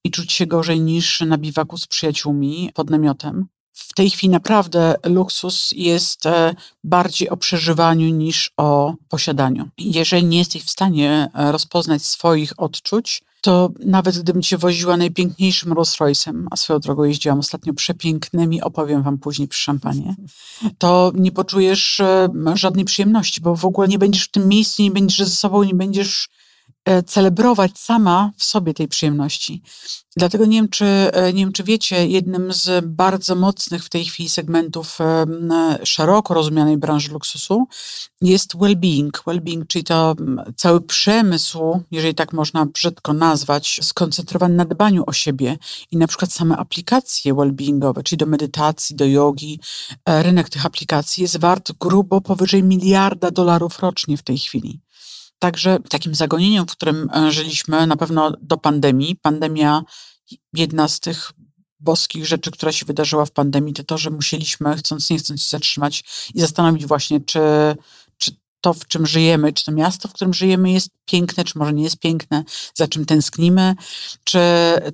i 0.03 0.12
czuć 0.12 0.33
się 0.33 0.45
gorzej 0.45 0.81
niż 0.81 1.21
na 1.21 1.38
biwaku 1.38 1.77
z 1.77 1.88
przyjaciółmi 1.88 2.71
pod 2.74 2.89
namiotem. 2.89 3.47
W 3.77 3.93
tej 3.93 4.10
chwili 4.10 4.31
naprawdę 4.31 4.96
luksus 5.05 5.69
jest 5.72 6.25
e, 6.25 6.55
bardziej 6.84 7.29
o 7.29 7.38
przeżywaniu 7.38 8.10
niż 8.10 8.51
o 8.57 8.93
posiadaniu. 9.10 9.69
Jeżeli 9.77 10.25
nie 10.25 10.38
jesteś 10.38 10.63
w 10.63 10.69
stanie 10.69 11.29
e, 11.34 11.51
rozpoznać 11.51 12.05
swoich 12.05 12.53
odczuć, 12.57 13.22
to 13.41 13.69
nawet 13.86 14.19
gdybym 14.19 14.41
cię 14.41 14.57
woziła 14.57 14.98
najpiękniejszym 14.98 15.74
Rolls 15.74 15.98
Royce'em, 15.98 16.46
a 16.51 16.55
swoją 16.55 16.79
drogą 16.79 17.03
jeździłam 17.03 17.39
ostatnio 17.39 17.74
przepięknymi, 17.74 18.62
opowiem 18.62 19.03
wam 19.03 19.17
później 19.17 19.48
przy 19.48 19.63
szampanie, 19.63 20.15
to 20.77 21.12
nie 21.15 21.31
poczujesz 21.31 22.00
e, 22.00 22.29
żadnej 22.53 22.86
przyjemności, 22.86 23.41
bo 23.41 23.55
w 23.55 23.65
ogóle 23.65 23.88
nie 23.88 24.00
będziesz 24.00 24.24
w 24.24 24.31
tym 24.31 24.48
miejscu, 24.48 24.81
nie 24.81 24.91
będziesz 24.91 25.27
ze 25.27 25.36
sobą, 25.36 25.63
nie 25.63 25.75
będziesz 25.75 26.29
celebrować 27.06 27.79
sama 27.79 28.32
w 28.38 28.44
sobie 28.44 28.74
tej 28.74 28.88
przyjemności. 28.88 29.62
Dlatego 30.17 30.46
nie 30.46 30.58
wiem, 30.58 30.70
czy, 30.70 30.86
e, 30.86 31.34
nie 31.34 31.44
wiem, 31.44 31.51
czy 31.51 31.63
wiecie, 31.63 32.08
jednym 32.08 32.53
z 32.53 32.86
bardzo 32.86 33.36
mocnych 33.36 33.84
w 33.84 33.89
tej 33.89 34.06
chwili 34.06 34.29
segmentów 34.29 35.01
em, 35.01 35.53
szeroko 35.84 36.34
rozumianej 36.34 36.77
branży 36.77 37.12
luksusu 37.12 37.67
jest 38.22 38.56
well-being. 38.56 39.10
Well-being, 39.27 39.67
czyli 39.67 39.84
to 39.84 40.15
cały 40.56 40.82
przemysł, 40.82 41.79
jeżeli 41.91 42.15
tak 42.15 42.34
można 42.34 42.65
brzydko 42.65 43.13
nazwać, 43.13 43.79
skoncentrowany 43.84 44.56
na 44.56 44.65
dbaniu 44.65 45.03
o 45.08 45.13
siebie 45.13 45.58
i 45.91 45.98
na 45.98 46.08
przykład 46.08 46.34
same 46.34 46.58
aplikacje 46.58 47.34
well-beingowe, 47.34 48.03
czyli 48.03 48.17
do 48.17 48.25
medytacji, 48.25 48.96
do 48.96 49.06
jogi, 49.06 49.60
e, 50.06 50.24
rynek 50.24 50.50
tych 50.50 50.65
aplikacji 50.65 51.22
jest 51.22 51.38
wart 51.38 51.72
grubo 51.79 52.22
powyżej 52.22 52.63
miliarda 52.63 53.32
dolarów 53.32 53.79
rocznie 53.79 54.17
w 54.17 54.24
tej 54.24 54.38
chwili. 54.38 54.87
Także 55.39 55.77
takim 55.89 56.15
zagonieniem, 56.15 56.67
w 56.67 56.72
którym 56.72 57.10
e, 57.15 57.32
żyliśmy, 57.32 57.88
na 57.88 57.96
pewno 57.96 58.32
do 58.41 58.58
pandemii, 58.58 59.15
pandemia, 59.15 59.84
jedna 60.53 60.88
z 60.88 61.00
tych 61.00 61.32
boskich 61.79 62.25
rzeczy, 62.25 62.51
która 62.51 62.72
się 62.72 62.86
wydarzyła 62.86 63.25
w 63.25 63.32
pandemii, 63.32 63.74
to 63.74 63.84
to, 63.84 63.98
że 63.98 64.10
musieliśmy, 64.10 64.75
chcąc 64.75 65.10
nie 65.10 65.17
chcąc, 65.17 65.41
się 65.41 65.50
zatrzymać 65.50 66.03
i 66.34 66.39
zastanowić 66.39 66.86
właśnie, 66.86 67.22
czy, 67.22 67.39
czy 68.06 68.06
to, 68.67 68.74
w 68.74 68.88
czym 68.88 69.05
żyjemy, 69.05 69.53
czy 69.53 69.65
to 69.65 69.71
miasto, 69.71 70.07
w 70.07 70.13
którym 70.13 70.33
żyjemy 70.33 70.71
jest 70.71 70.89
piękne, 71.05 71.43
czy 71.43 71.59
może 71.59 71.74
nie 71.74 71.83
jest 71.83 72.00
piękne, 72.00 72.43
za 72.74 72.88
czym 72.88 73.05
tęsknimy, 73.05 73.75
czy 74.24 74.39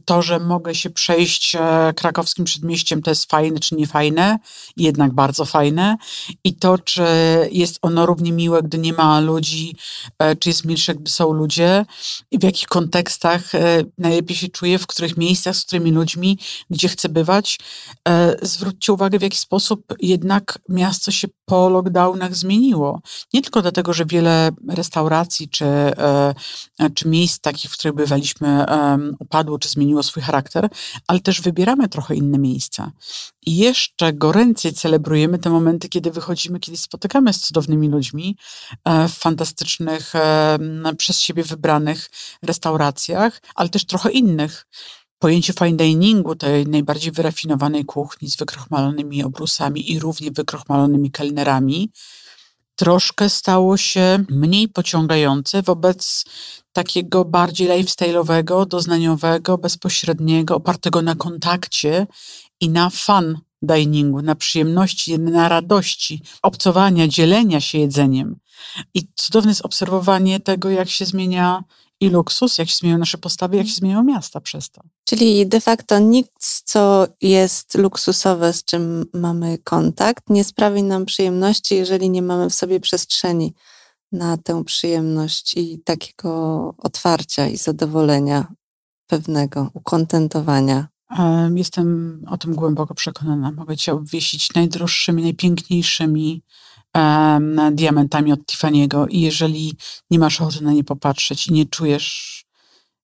to, 0.06 0.22
że 0.22 0.40
mogę 0.40 0.76
się 0.76 0.90
przejść 0.90 1.56
e, 1.56 1.94
krakowskim 1.96 2.46
przedmieściem, 2.46 3.02
to 3.02 3.12
jest 3.12 3.32
fajne, 3.32 3.60
czy 3.60 3.76
nie 3.76 3.88
fajne, 3.88 4.38
jednak 4.78 5.14
bardzo 5.14 5.46
fajne. 5.46 5.96
I 6.44 6.56
to, 6.56 6.78
czy 6.78 7.04
jest 7.52 7.80
ono 7.82 8.06
równie 8.06 8.32
miłe, 8.32 8.64
gdy 8.64 8.78
nie 8.78 8.94
ma 8.94 9.20
ludzi, 9.20 9.76
e, 10.20 10.36
czy 10.36 10.50
jest 10.50 10.66
milsze, 10.66 10.96
gdy 10.96 11.12
są 11.12 11.34
ludzie? 11.34 11.86
I 12.32 12.40
w 12.40 12.44
jakich 12.44 12.68
kontekstach 12.68 13.56
e, 13.56 13.84
najlepiej 13.98 14.38
się 14.38 14.48
czuję, 14.48 14.80
w 14.80 14.88
których 14.88 15.18
miejscach, 15.18 15.56
z 15.56 15.66
którymi 15.66 15.92
ludźmi, 15.92 16.40
gdzie 16.70 16.88
chcę 16.88 17.10
bywać. 17.10 17.60
Zwróćcie 18.42 18.94
uwagę, 18.94 19.20
w 19.20 19.22
jaki 19.22 19.38
sposób 19.38 19.94
jednak 20.00 20.60
miasto 20.70 21.12
się 21.12 21.28
po 21.46 21.70
lockdownach 21.70 22.36
zmieniło. 22.36 23.02
Nie 23.34 23.42
tylko 23.42 23.62
dlatego, 23.64 23.94
że 23.94 24.06
wiele 24.06 24.52
restauracji 24.70 25.50
czy, 25.50 25.66
e, 25.66 26.34
czy 26.96 27.08
miejsc 27.08 27.40
takich, 27.40 27.72
w 27.72 27.74
których 27.74 27.96
bywaliśmy, 27.96 28.66
upadło 29.20 29.60
czy 29.60 29.70
zmieniło 29.70 30.04
swój 30.04 30.24
charakter, 30.24 30.70
ale 31.08 31.20
też 31.20 31.42
wybieramy 31.42 31.90
trochę 31.90 32.16
inne 32.16 32.38
miejsca. 32.38 32.92
I 33.46 33.58
jeszcze 33.58 34.14
goręcej 34.14 34.74
celebrujemy 34.74 35.40
te 35.40 35.50
momenty, 35.50 35.90
kiedy 35.90 36.12
wychodzimy, 36.12 36.60
kiedy 36.60 36.78
spotykamy 36.78 37.34
z 37.34 37.42
cudownymi 37.42 37.90
ludźmi 37.90 38.38
e, 38.86 39.08
w 39.08 39.14
fantastycznych, 39.14 40.14
przez 40.98 41.20
siebie 41.20 41.44
wybranych 41.44 42.10
restauracjach, 42.42 43.42
ale 43.56 43.70
też 43.70 43.86
trochę 43.86 44.12
innych. 44.12 44.66
Pojęcie 45.20 45.54
fine 45.54 45.78
diningu, 45.78 46.36
tej 46.36 46.68
najbardziej 46.68 47.12
wyrafinowanej 47.12 47.86
kuchni 47.86 48.30
z 48.30 48.36
wykrochmalonymi 48.36 49.24
obrusami 49.24 49.92
i 49.92 50.00
równie 50.00 50.32
wykrochmalonymi 50.32 51.12
kelnerami, 51.12 51.92
troszkę 52.76 53.30
stało 53.30 53.78
się 53.78 54.26
mniej 54.30 54.68
pociągające 54.68 55.62
wobec 55.62 56.26
takiego 56.74 57.26
bardziej 57.26 57.68
lifestyle'owego, 57.68 58.68
doznaniowego, 58.68 59.58
bezpośredniego, 59.58 60.56
opartego 60.56 61.02
na 61.02 61.16
kontakcie 61.16 62.08
i 62.62 62.70
na 62.70 62.90
fun 62.90 63.40
diningu, 63.62 64.22
na 64.22 64.36
przyjemności, 64.36 65.20
na 65.20 65.50
radości, 65.50 66.22
obcowania, 66.42 67.08
dzielenia 67.08 67.62
się 67.62 67.78
jedzeniem. 67.78 68.36
I 68.94 69.08
cudowne 69.16 69.52
jest 69.52 69.66
obserwowanie 69.66 70.40
tego, 70.40 70.70
jak 70.70 70.90
się 70.90 71.06
zmienia 71.06 71.64
i 72.04 72.10
luksus, 72.10 72.58
jak 72.58 72.70
się 72.70 72.76
zmieniają 72.76 73.00
nasze 73.00 73.18
postawy, 73.18 73.58
jak 73.58 73.68
się 73.68 73.74
zmieniają 73.74 74.04
miasta 74.04 74.42
przez 74.42 74.70
to. 74.70 74.82
Czyli 75.06 75.48
de 75.48 75.62
facto 75.62 76.00
nic, 76.00 76.62
co 76.66 77.08
jest 77.22 77.76
luksusowe, 77.76 78.54
z 78.54 78.64
czym 78.64 79.06
mamy 79.14 79.58
kontakt, 79.58 80.30
nie 80.30 80.44
sprawi 80.44 80.84
nam 80.84 81.06
przyjemności, 81.06 81.76
jeżeli 81.76 82.10
nie 82.10 82.22
mamy 82.22 82.50
w 82.50 82.54
sobie 82.54 82.80
przestrzeni 82.80 83.54
na 84.12 84.38
tę 84.38 84.64
przyjemność 84.64 85.58
i 85.58 85.80
takiego 85.80 86.30
otwarcia 86.78 87.48
i 87.48 87.58
zadowolenia 87.58 88.48
pewnego, 89.08 89.72
ukontentowania. 89.74 90.88
Em, 91.20 91.58
Jestem 91.58 92.20
o 92.30 92.38
tym 92.38 92.56
głęboko 92.56 92.94
przekonana. 92.94 93.52
Mogę 93.52 93.78
cię 93.78 93.94
obwiesić 93.94 94.54
najdroższymi, 94.54 95.24
najpiękniejszymi 95.24 96.44
diamentami 97.72 98.32
od 98.32 98.40
Tiffany'ego 98.40 99.06
i 99.10 99.22
jeżeli 99.22 99.78
nie 100.12 100.20
masz 100.20 100.42
ochoty 100.42 100.64
na 100.64 100.74
nie 100.74 100.84
popatrzeć 100.84 101.48
i 101.48 101.54
nie 101.54 101.66
czujesz 101.66 102.44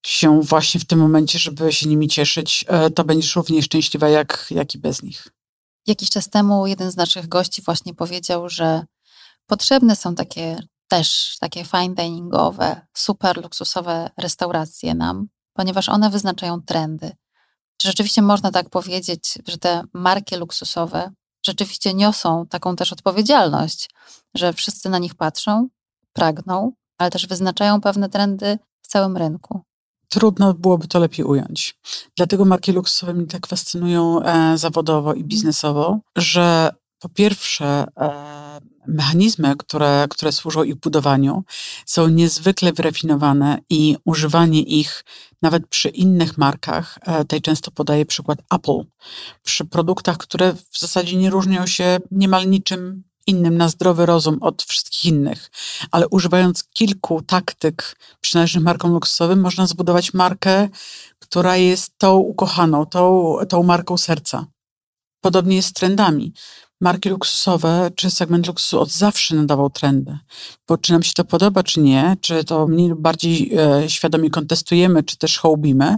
się 0.05 0.41
właśnie 0.41 0.79
w 0.79 0.85
tym 0.85 0.99
momencie, 0.99 1.39
żeby 1.39 1.73
się 1.73 1.89
nimi 1.89 2.07
cieszyć, 2.07 2.65
e, 2.67 2.89
to 2.89 3.03
będziesz 3.03 3.35
równie 3.35 3.61
szczęśliwa 3.61 4.09
jak, 4.09 4.47
jak 4.51 4.75
i 4.75 4.77
bez 4.77 5.03
nich. 5.03 5.27
Jakiś 5.87 6.09
czas 6.09 6.29
temu 6.29 6.67
jeden 6.67 6.91
z 6.91 6.97
naszych 6.97 7.27
gości 7.27 7.61
właśnie 7.61 7.93
powiedział, 7.93 8.49
że 8.49 8.85
potrzebne 9.47 9.95
są 9.95 10.15
takie 10.15 10.59
też 10.87 11.37
takie 11.39 11.65
fine 11.65 11.95
diningowe, 11.95 12.81
super 12.97 13.43
luksusowe 13.43 14.09
restauracje 14.17 14.95
nam, 14.95 15.27
ponieważ 15.53 15.89
one 15.89 16.09
wyznaczają 16.09 16.61
trendy. 16.61 17.11
Czy 17.77 17.87
rzeczywiście 17.87 18.21
można 18.21 18.51
tak 18.51 18.69
powiedzieć, 18.69 19.37
że 19.47 19.57
te 19.57 19.83
marki 19.93 20.35
luksusowe 20.35 21.11
rzeczywiście 21.45 21.93
niosą 21.93 22.45
taką 22.49 22.75
też 22.75 22.93
odpowiedzialność, 22.93 23.89
że 24.35 24.53
wszyscy 24.53 24.89
na 24.89 24.99
nich 24.99 25.15
patrzą, 25.15 25.67
pragną, 26.13 26.71
ale 26.97 27.11
też 27.11 27.27
wyznaczają 27.27 27.81
pewne 27.81 28.09
trendy 28.09 28.59
w 28.81 28.87
całym 28.87 29.17
rynku? 29.17 29.61
Trudno 30.09 30.53
byłoby 30.53 30.87
to 30.87 30.99
lepiej 30.99 31.25
ująć. 31.25 31.79
Dlatego 32.17 32.45
marki 32.45 32.71
luksusowe 32.71 33.13
mnie 33.13 33.27
tak 33.27 33.47
fascynują 33.47 34.21
e, 34.21 34.57
zawodowo 34.57 35.13
i 35.13 35.23
biznesowo, 35.23 35.99
że 36.17 36.71
po 36.99 37.09
pierwsze 37.09 37.85
e, 37.97 38.61
mechanizmy, 38.87 39.55
które, 39.55 40.07
które 40.09 40.31
służą 40.31 40.63
ich 40.63 40.75
budowaniu, 40.75 41.43
są 41.85 42.07
niezwykle 42.07 42.73
wyrafinowane 42.73 43.57
i 43.69 43.97
używanie 44.05 44.61
ich 44.61 45.03
nawet 45.41 45.67
przy 45.67 45.89
innych 45.89 46.37
markach, 46.37 46.99
e, 47.01 47.17
tutaj 47.17 47.41
często 47.41 47.71
podaję 47.71 48.05
przykład 48.05 48.39
Apple, 48.51 48.83
przy 49.43 49.65
produktach, 49.65 50.17
które 50.17 50.53
w 50.53 50.79
zasadzie 50.79 51.17
nie 51.17 51.29
różnią 51.29 51.67
się 51.67 51.97
niemal 52.11 52.49
niczym 52.49 53.03
innym 53.27 53.57
na 53.57 53.69
zdrowy 53.69 54.05
rozum 54.05 54.37
od 54.41 54.63
wszystkich 54.63 55.05
innych, 55.05 55.51
ale 55.91 56.07
używając 56.07 56.63
kilku 56.63 57.21
taktyk 57.21 57.95
przynależnych 58.21 58.63
markom 58.63 58.93
luksusowym, 58.93 59.41
można 59.41 59.67
zbudować 59.67 60.13
markę, 60.13 60.69
która 61.19 61.57
jest 61.57 61.97
tą 61.97 62.17
ukochaną, 62.17 62.85
tą, 62.85 63.35
tą 63.49 63.63
marką 63.63 63.97
serca. 63.97 64.45
Podobnie 65.21 65.55
jest 65.55 65.69
z 65.69 65.73
trendami. 65.73 66.33
Marki 66.81 67.09
luksusowe 67.09 67.91
czy 67.95 68.11
segment 68.11 68.47
luksusu 68.47 68.79
od 68.79 68.91
zawsze 68.91 69.35
nadawał 69.35 69.69
trendy. 69.69 70.17
Bo 70.67 70.77
czy 70.77 70.91
nam 70.91 71.03
się 71.03 71.13
to 71.13 71.25
podoba, 71.25 71.63
czy 71.63 71.79
nie, 71.79 72.17
czy 72.21 72.43
to 72.43 72.67
mniej 72.67 72.89
lub 72.89 73.01
bardziej 73.01 73.51
e, 73.57 73.89
świadomie 73.89 74.29
kontestujemy, 74.29 75.03
czy 75.03 75.17
też 75.17 75.37
hołbimy, 75.37 75.95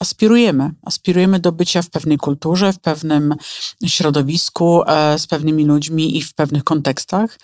aspirujemy. 0.00 0.70
Aspirujemy 0.82 1.38
do 1.40 1.52
bycia 1.52 1.82
w 1.82 1.90
pewnej 1.90 2.18
kulturze, 2.18 2.72
w 2.72 2.78
pewnym 2.78 3.34
środowisku, 3.86 4.82
e, 4.86 5.18
z 5.18 5.26
pewnymi 5.26 5.64
ludźmi 5.64 6.16
i 6.16 6.22
w 6.22 6.34
pewnych 6.34 6.64
kontekstach. 6.64 7.38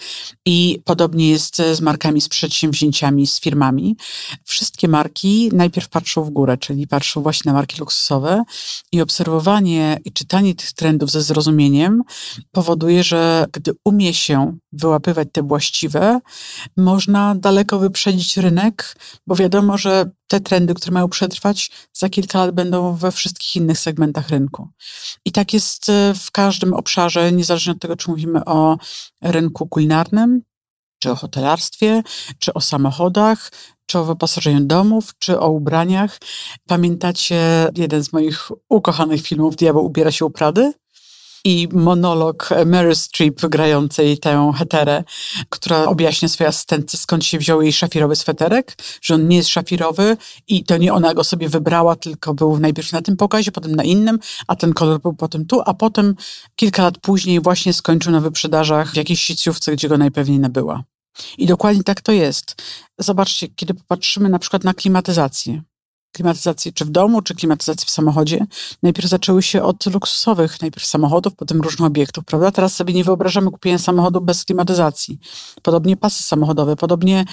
I 0.46 0.82
podobnie 0.84 1.30
jest 1.30 1.56
z 1.72 1.80
markami, 1.80 2.20
z 2.20 2.28
przedsięwzięciami, 2.28 3.26
z 3.26 3.40
firmami. 3.40 3.96
Wszystkie 4.44 4.88
marki 4.88 5.50
najpierw 5.52 5.88
patrzą 5.88 6.24
w 6.24 6.30
górę, 6.30 6.56
czyli 6.56 6.86
patrzą 6.86 7.22
właśnie 7.22 7.48
na 7.48 7.52
marki 7.52 7.80
luksusowe 7.80 8.42
i 8.92 9.00
obserwowanie 9.00 9.98
i 10.04 10.12
czytanie 10.12 10.54
tych 10.54 10.72
trendów 10.72 11.10
ze 11.10 11.22
zrozumieniem 11.22 12.02
powoduje, 12.52 13.02
że 13.02 13.46
gdy 13.52 13.72
umie 13.84 14.14
się 14.14 14.56
wyłapywać 14.72 15.28
te 15.32 15.42
właściwe, 15.42 16.20
można 16.76 17.34
daleko 17.34 17.78
wyprzedzić 17.78 18.36
rynek, 18.36 18.96
bo 19.26 19.34
wiadomo, 19.34 19.78
że 19.78 20.10
te 20.28 20.40
trendy, 20.40 20.74
które 20.74 20.94
mają 20.94 21.08
przetrwać, 21.08 21.70
za 21.92 22.08
kilka 22.08 22.38
lat 22.38 22.45
będą 22.52 22.96
we 22.96 23.12
wszystkich 23.12 23.56
innych 23.56 23.78
segmentach 23.78 24.28
rynku. 24.28 24.68
I 25.24 25.32
tak 25.32 25.52
jest 25.52 25.88
e, 25.88 26.14
w 26.14 26.30
każdym 26.30 26.74
obszarze, 26.74 27.32
niezależnie 27.32 27.72
od 27.72 27.80
tego, 27.80 27.96
czy 27.96 28.10
mówimy 28.10 28.44
o 28.44 28.76
rynku 29.22 29.68
kulinarnym, 29.68 30.42
czy 30.98 31.10
o 31.10 31.14
hotelarstwie, 31.14 32.02
czy 32.38 32.54
o 32.54 32.60
samochodach, 32.60 33.52
czy 33.86 33.98
o 33.98 34.04
wyposażeniu 34.04 34.60
domów, 34.60 35.14
czy 35.18 35.40
o 35.40 35.48
ubraniach. 35.48 36.18
Pamiętacie 36.66 37.70
jeden 37.76 38.04
z 38.04 38.12
moich 38.12 38.48
ukochanych 38.68 39.22
filmów 39.22 39.56
Diabeł 39.56 39.84
ubiera 39.84 40.10
się 40.10 40.24
u 40.24 40.30
Prady? 40.30 40.72
I 41.46 41.68
monolog 41.72 42.48
Mary 42.66 42.94
Streep 42.94 43.40
grającej 43.40 44.18
tę 44.18 44.52
heterę, 44.58 45.04
która 45.48 45.84
objaśnia 45.84 46.28
swojej 46.28 46.48
asystentce, 46.48 46.96
skąd 46.96 47.24
się 47.24 47.38
wziął 47.38 47.62
jej 47.62 47.72
szafirowy 47.72 48.16
sweterek, 48.16 48.76
że 49.02 49.14
on 49.14 49.28
nie 49.28 49.36
jest 49.36 49.48
szafirowy 49.48 50.16
i 50.48 50.64
to 50.64 50.76
nie 50.76 50.92
ona 50.92 51.14
go 51.14 51.24
sobie 51.24 51.48
wybrała, 51.48 51.96
tylko 51.96 52.34
był 52.34 52.58
najpierw 52.58 52.92
na 52.92 53.02
tym 53.02 53.16
pokazie, 53.16 53.52
potem 53.52 53.76
na 53.76 53.84
innym, 53.84 54.18
a 54.46 54.56
ten 54.56 54.72
kolor 54.72 55.00
był 55.00 55.14
potem 55.14 55.46
tu, 55.46 55.62
a 55.66 55.74
potem 55.74 56.14
kilka 56.56 56.82
lat 56.82 56.98
później 56.98 57.40
właśnie 57.40 57.72
skończył 57.72 58.12
na 58.12 58.20
wyprzedażach 58.20 58.92
w 58.92 58.96
jakiejś 58.96 59.20
sieciówce, 59.20 59.72
gdzie 59.72 59.88
go 59.88 59.98
najpewniej 59.98 60.38
nabyła. 60.38 60.84
I 61.38 61.46
dokładnie 61.46 61.82
tak 61.82 62.00
to 62.00 62.12
jest. 62.12 62.62
Zobaczcie, 62.98 63.48
kiedy 63.48 63.74
popatrzymy 63.74 64.28
na 64.28 64.38
przykład 64.38 64.64
na 64.64 64.74
klimatyzację 64.74 65.62
klimatyzacji 66.16 66.72
czy 66.72 66.84
w 66.84 66.90
domu, 66.90 67.22
czy 67.22 67.34
klimatyzacji 67.34 67.86
w 67.86 67.90
samochodzie, 67.90 68.46
najpierw 68.82 69.08
zaczęły 69.08 69.42
się 69.42 69.62
od 69.62 69.86
luksusowych, 69.86 70.60
najpierw 70.62 70.86
samochodów, 70.86 71.34
potem 71.36 71.60
różnych 71.60 71.86
obiektów, 71.86 72.24
prawda? 72.24 72.50
Teraz 72.50 72.74
sobie 72.74 72.94
nie 72.94 73.04
wyobrażamy 73.04 73.50
kupienia 73.50 73.78
samochodu 73.78 74.20
bez 74.20 74.44
klimatyzacji. 74.44 75.18
Podobnie 75.62 75.96
pasy 75.96 76.22
samochodowe, 76.22 76.76
podobnie 76.76 77.24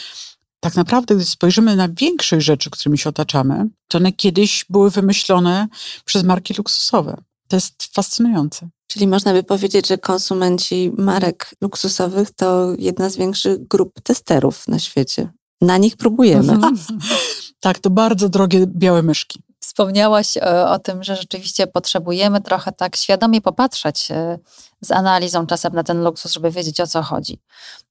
tak 0.59 0.75
naprawdę, 0.75 1.15
gdy 1.15 1.25
spojrzymy 1.25 1.75
na 1.75 1.89
większość 1.89 2.45
rzeczy, 2.45 2.69
którymi 2.69 2.97
się 2.97 3.09
otaczamy, 3.09 3.69
to 3.87 3.97
one 3.97 4.11
kiedyś 4.11 4.65
były 4.69 4.91
wymyślone 4.91 5.67
przez 6.05 6.23
marki 6.23 6.53
luksusowe. 6.53 7.17
To 7.47 7.55
jest 7.55 7.83
fascynujące. 7.93 8.69
Czyli 8.87 9.07
można 9.07 9.33
by 9.33 9.43
powiedzieć, 9.43 9.87
że 9.87 9.97
konsumenci 9.97 10.91
marek 10.97 11.51
luksusowych 11.61 12.31
to 12.31 12.73
jedna 12.77 13.09
z 13.09 13.17
większych 13.17 13.67
grup 13.67 14.01
testerów 14.03 14.67
na 14.67 14.79
świecie. 14.79 15.29
Na 15.61 15.77
nich 15.77 15.97
próbujemy. 15.97 16.57
Tak, 17.63 17.79
to 17.79 17.89
bardzo 17.89 18.29
drogie 18.29 18.67
białe 18.67 19.01
myszki. 19.01 19.41
Wspomniałaś 19.59 20.37
e, 20.37 20.67
o 20.69 20.79
tym, 20.79 21.03
że 21.03 21.15
rzeczywiście 21.15 21.67
potrzebujemy 21.67 22.41
trochę 22.41 22.71
tak 22.71 22.95
świadomie 22.95 23.41
popatrzeć 23.41 24.11
e, 24.11 24.39
z 24.81 24.91
analizą 24.91 25.47
czasem 25.47 25.73
na 25.73 25.83
ten 25.83 26.03
luksus, 26.03 26.31
żeby 26.33 26.51
wiedzieć 26.51 26.79
o 26.79 26.87
co 26.87 27.01
chodzi. 27.01 27.39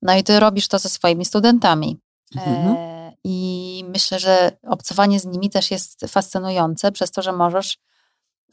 No 0.03 0.15
i 0.15 0.23
ty 0.23 0.41
robisz 0.41 0.69
to 0.69 0.79
ze 0.79 0.89
swoimi 0.89 1.25
studentami. 1.25 2.01
Mhm. 2.37 2.77
E, 2.77 3.13
I 3.25 3.85
myślę, 3.89 4.19
że 4.19 4.53
obcowanie 4.69 5.21
z 5.21 5.25
nimi 5.25 5.51
też 5.51 5.71
jest 5.71 6.01
fascynujące, 6.09 6.93
przez 6.93 7.11
to, 7.11 7.23
że 7.23 7.33
możesz 7.33 7.79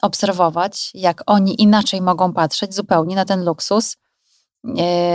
obserwować, 0.02 0.90
jak 0.94 1.22
oni 1.26 1.62
inaczej 1.62 2.00
mogą 2.00 2.32
patrzeć 2.32 2.74
zupełnie 2.74 3.16
na 3.16 3.24
ten 3.24 3.44
luksus 3.44 3.96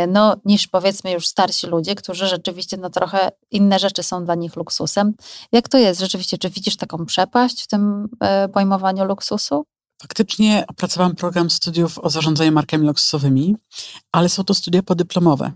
no, 0.08 0.36
niż 0.46 0.68
powiedzmy 0.68 1.12
już 1.12 1.28
starsi 1.28 1.68
ludzie, 1.68 1.96
którzy 1.96 2.28
rzeczywiście 2.28 2.78
no, 2.78 2.90
trochę 2.90 3.32
inne 3.52 3.80
rzeczy 3.80 4.04
są 4.04 4.26
dla 4.26 4.36
nich 4.36 4.56
luksusem. 4.56 5.14
Jak 5.52 5.70
to 5.70 5.78
jest 5.78 6.00
rzeczywiście? 6.00 6.38
Czy 6.38 6.50
widzisz 6.50 6.78
taką 6.78 7.06
przepaść 7.06 7.64
w 7.64 7.68
tym 7.68 8.08
e, 8.20 8.50
pojmowaniu 8.50 9.06
luksusu? 9.06 9.66
Faktycznie 10.02 10.66
opracowałam 10.68 11.16
program 11.16 11.50
studiów 11.50 12.00
o 12.00 12.10
zarządzaniu 12.10 12.52
markami 12.52 12.88
luksusowymi, 12.88 13.56
ale 14.12 14.30
są 14.30 14.44
to 14.44 14.54
studia 14.54 14.84
podyplomowe. 14.84 15.52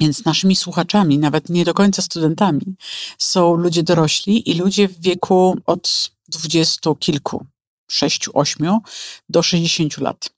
Więc 0.00 0.24
naszymi 0.24 0.56
słuchaczami, 0.56 1.18
nawet 1.18 1.48
nie 1.48 1.64
do 1.64 1.74
końca 1.74 2.02
studentami, 2.02 2.76
są 3.18 3.54
ludzie 3.54 3.82
dorośli 3.82 4.50
i 4.50 4.54
ludzie 4.54 4.88
w 4.88 5.00
wieku 5.00 5.56
od 5.66 6.10
dwudziestu 6.28 6.94
kilku, 6.94 7.46
sześciu, 7.90 8.30
ośmiu 8.34 8.78
do 9.28 9.42
sześćdziesięciu 9.42 10.04
lat. 10.04 10.30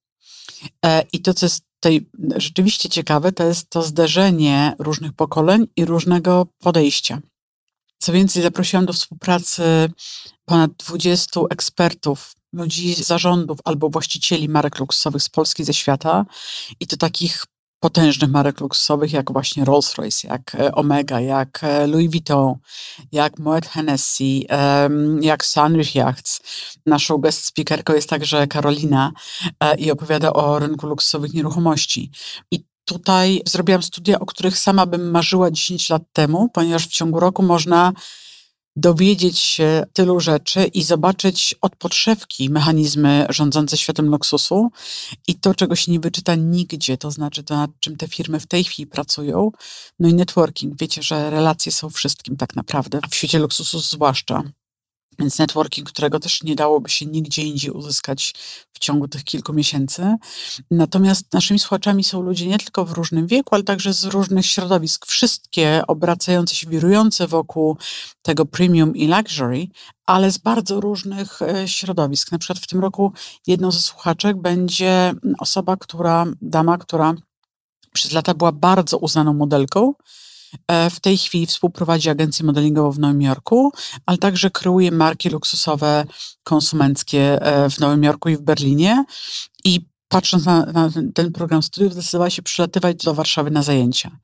E, 0.84 1.04
I 1.12 1.22
to, 1.22 1.34
co 1.34 1.46
jest 1.46 1.64
tutaj 1.80 2.06
rzeczywiście 2.36 2.88
ciekawe, 2.88 3.32
to 3.32 3.44
jest 3.44 3.70
to 3.70 3.82
zderzenie 3.82 4.74
różnych 4.78 5.12
pokoleń 5.12 5.66
i 5.76 5.84
różnego 5.84 6.46
podejścia. 6.58 7.20
Co 7.98 8.12
więcej, 8.12 8.42
zaprosiłam 8.42 8.86
do 8.86 8.92
współpracy 8.92 9.62
ponad 10.44 10.70
20 10.72 11.40
ekspertów, 11.50 12.32
ludzi 12.52 12.94
z 12.94 13.06
zarządów 13.06 13.58
albo 13.64 13.88
właścicieli 13.88 14.48
marek 14.48 14.78
luksusowych 14.78 15.22
z 15.22 15.28
Polski, 15.28 15.64
ze 15.64 15.74
świata 15.74 16.26
i 16.80 16.86
to 16.86 16.96
takich 16.96 17.44
potężnych 17.82 18.30
marek 18.30 18.60
luksusowych, 18.60 19.12
jak 19.12 19.32
właśnie 19.32 19.64
Rolls-Royce, 19.64 20.28
jak 20.28 20.54
e, 20.54 20.72
Omega, 20.72 21.20
jak 21.20 21.60
e, 21.62 21.86
Louis 21.86 22.10
Vuitton, 22.10 22.54
jak 23.12 23.38
Moet 23.38 23.66
Hennessy, 23.66 24.40
jak 25.20 25.44
Sunrich 25.44 25.94
Yachts. 25.94 26.40
Naszą 26.86 27.18
guest 27.18 27.44
speakerką 27.44 27.94
jest 27.94 28.08
także 28.08 28.46
Karolina 28.46 29.12
e, 29.60 29.76
i 29.76 29.90
opowiada 29.90 30.32
o 30.32 30.58
rynku 30.58 30.86
luksusowych 30.86 31.34
nieruchomości. 31.34 32.10
I 32.50 32.64
tutaj 32.84 33.42
zrobiłam 33.46 33.82
studia, 33.82 34.18
o 34.20 34.26
których 34.26 34.58
sama 34.58 34.86
bym 34.86 35.10
marzyła 35.10 35.50
10 35.50 35.90
lat 35.90 36.02
temu, 36.12 36.48
ponieważ 36.48 36.86
w 36.86 36.92
ciągu 36.92 37.20
roku 37.20 37.42
można 37.42 37.92
dowiedzieć 38.76 39.38
się 39.38 39.84
tylu 39.92 40.20
rzeczy 40.20 40.64
i 40.64 40.82
zobaczyć 40.82 41.54
od 41.60 41.76
podszewki 41.76 42.50
mechanizmy 42.50 43.26
rządzące 43.28 43.76
światem 43.76 44.06
luksusu 44.06 44.70
i 45.28 45.34
to, 45.34 45.54
czego 45.54 45.76
się 45.76 45.92
nie 45.92 46.00
wyczyta 46.00 46.34
nigdzie, 46.34 46.98
to 46.98 47.10
znaczy 47.10 47.42
to, 47.42 47.56
nad 47.56 47.70
czym 47.80 47.96
te 47.96 48.08
firmy 48.08 48.40
w 48.40 48.46
tej 48.46 48.64
chwili 48.64 48.86
pracują. 48.86 49.50
No 49.98 50.08
i 50.08 50.14
networking. 50.14 50.78
Wiecie, 50.78 51.02
że 51.02 51.30
relacje 51.30 51.72
są 51.72 51.90
wszystkim 51.90 52.36
tak 52.36 52.56
naprawdę, 52.56 53.00
w 53.10 53.14
świecie 53.14 53.38
luksusu 53.38 53.80
zwłaszcza. 53.80 54.42
Więc 55.18 55.38
networking, 55.38 55.88
którego 55.88 56.20
też 56.20 56.42
nie 56.42 56.54
dałoby 56.54 56.90
się 56.90 57.06
nigdzie 57.06 57.42
indziej 57.42 57.70
uzyskać 57.70 58.34
w 58.72 58.78
ciągu 58.78 59.08
tych 59.08 59.24
kilku 59.24 59.52
miesięcy. 59.52 60.16
Natomiast 60.70 61.32
naszymi 61.32 61.58
słuchaczami 61.58 62.04
są 62.04 62.22
ludzie 62.22 62.46
nie 62.46 62.58
tylko 62.58 62.84
w 62.84 62.92
różnym 62.92 63.26
wieku, 63.26 63.54
ale 63.54 63.64
także 63.64 63.92
z 63.92 64.04
różnych 64.04 64.46
środowisk. 64.46 65.06
Wszystkie 65.06 65.82
obracające 65.86 66.54
się, 66.54 66.70
wirujące 66.70 67.26
wokół 67.26 67.76
tego 68.22 68.46
premium 68.46 68.96
i 68.96 69.06
luxury, 69.06 69.66
ale 70.06 70.30
z 70.30 70.38
bardzo 70.38 70.80
różnych 70.80 71.42
e, 71.42 71.68
środowisk. 71.68 72.32
Na 72.32 72.38
przykład 72.38 72.58
w 72.58 72.66
tym 72.66 72.80
roku 72.80 73.12
jedną 73.46 73.70
ze 73.70 73.80
słuchaczek 73.80 74.36
będzie 74.36 75.14
osoba, 75.38 75.76
która, 75.76 76.26
dama, 76.42 76.78
która 76.78 77.14
przez 77.92 78.12
lata 78.12 78.34
była 78.34 78.52
bardzo 78.52 78.98
uznaną 78.98 79.34
modelką, 79.34 79.94
w 80.90 81.00
tej 81.00 81.18
chwili 81.18 81.46
współprowadzi 81.46 82.10
agencję 82.10 82.46
modelingową 82.46 82.92
w 82.92 82.98
Nowym 82.98 83.22
Jorku, 83.22 83.72
ale 84.06 84.18
także 84.18 84.50
kreuje 84.50 84.90
marki 84.90 85.28
luksusowe 85.28 86.04
konsumenckie 86.44 87.42
e, 87.42 87.70
w 87.70 87.78
Nowym 87.78 88.04
Jorku 88.04 88.28
i 88.28 88.36
w 88.36 88.40
Berlinie. 88.40 89.04
Patrząc 90.12 90.44
na, 90.44 90.64
na, 90.64 90.90
ten 91.14 91.32
program 91.32 91.62
studiów, 91.62 91.92
zdecydowała 91.92 92.30
się 92.30 92.42
przylatywać 92.42 92.96
do 92.96 93.14
Warszawy 93.14 93.50
na 93.50 93.62
zajęcia. 93.62 94.18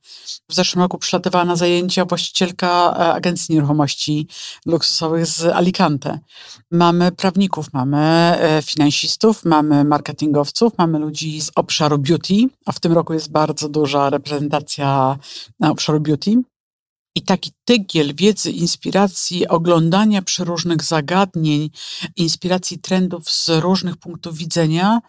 W 0.49 0.53
zeszłym 0.53 0.81
roku 0.81 0.97
przylatywała 0.97 1.45
na 1.45 1.55
zajęcia 1.55 2.05
właścicielka 2.05 2.95
e, 2.99 3.13
agencji 3.13 3.55
nieruchomości 3.55 4.27
luksusowych 4.65 5.25
z 5.25 5.45
Alicante. 5.45 6.19
Mamy 6.71 7.11
prawników, 7.11 7.73
mamy 7.73 7.97
e, 7.97 8.61
finansistów, 8.61 9.45
mamy 9.45 9.83
marketingowców, 9.83 10.73
mamy 10.77 10.99
ludzi 10.99 11.41
z 11.41 11.51
obszaru 11.55 11.97
beauty, 11.97 12.35
a 12.65 12.71
w 12.71 12.79
tym 12.79 12.93
roku 12.93 13.13
jest 13.13 13.31
bardzo 13.31 13.69
duża 13.69 14.09
reprezentacja 14.09 15.17
obszaru 15.59 15.99
beauty. 15.99 16.35
I 17.15 17.21
taki 17.21 17.51
tygiel 17.65 18.15
wiedzy, 18.15 18.51
inspiracji, 18.51 19.47
oglądania 19.47 20.21
przeróżnych 20.21 20.83
zagadnień, 20.83 21.69
inspiracji 22.15 22.79
trendów 22.79 23.29
z 23.29 23.49
różnych 23.49 23.97
punktów 23.97 24.37
widzenia, 24.37 24.99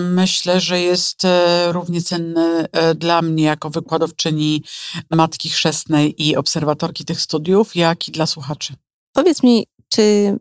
myślę, 0.00 0.60
że 0.60 0.80
jest 0.80 1.24
e, 1.24 1.72
równie 1.72 2.02
cenny 2.02 2.66
e, 2.72 2.94
dla 2.94 3.22
mnie 3.22 3.44
jako 3.44 3.70
wykładowczyni 3.70 4.62
matki 5.10 5.48
chrzestnej 5.48 6.22
i 6.22 6.36
obserwatorki 6.36 7.04
tych 7.04 7.20
studiów, 7.20 7.76
jak 7.76 8.08
i 8.08 8.12
dla 8.12 8.26
słuchaczy. 8.26 8.74
Powiedz 9.12 9.42
mi, 9.42 9.66
czy 9.88 10.36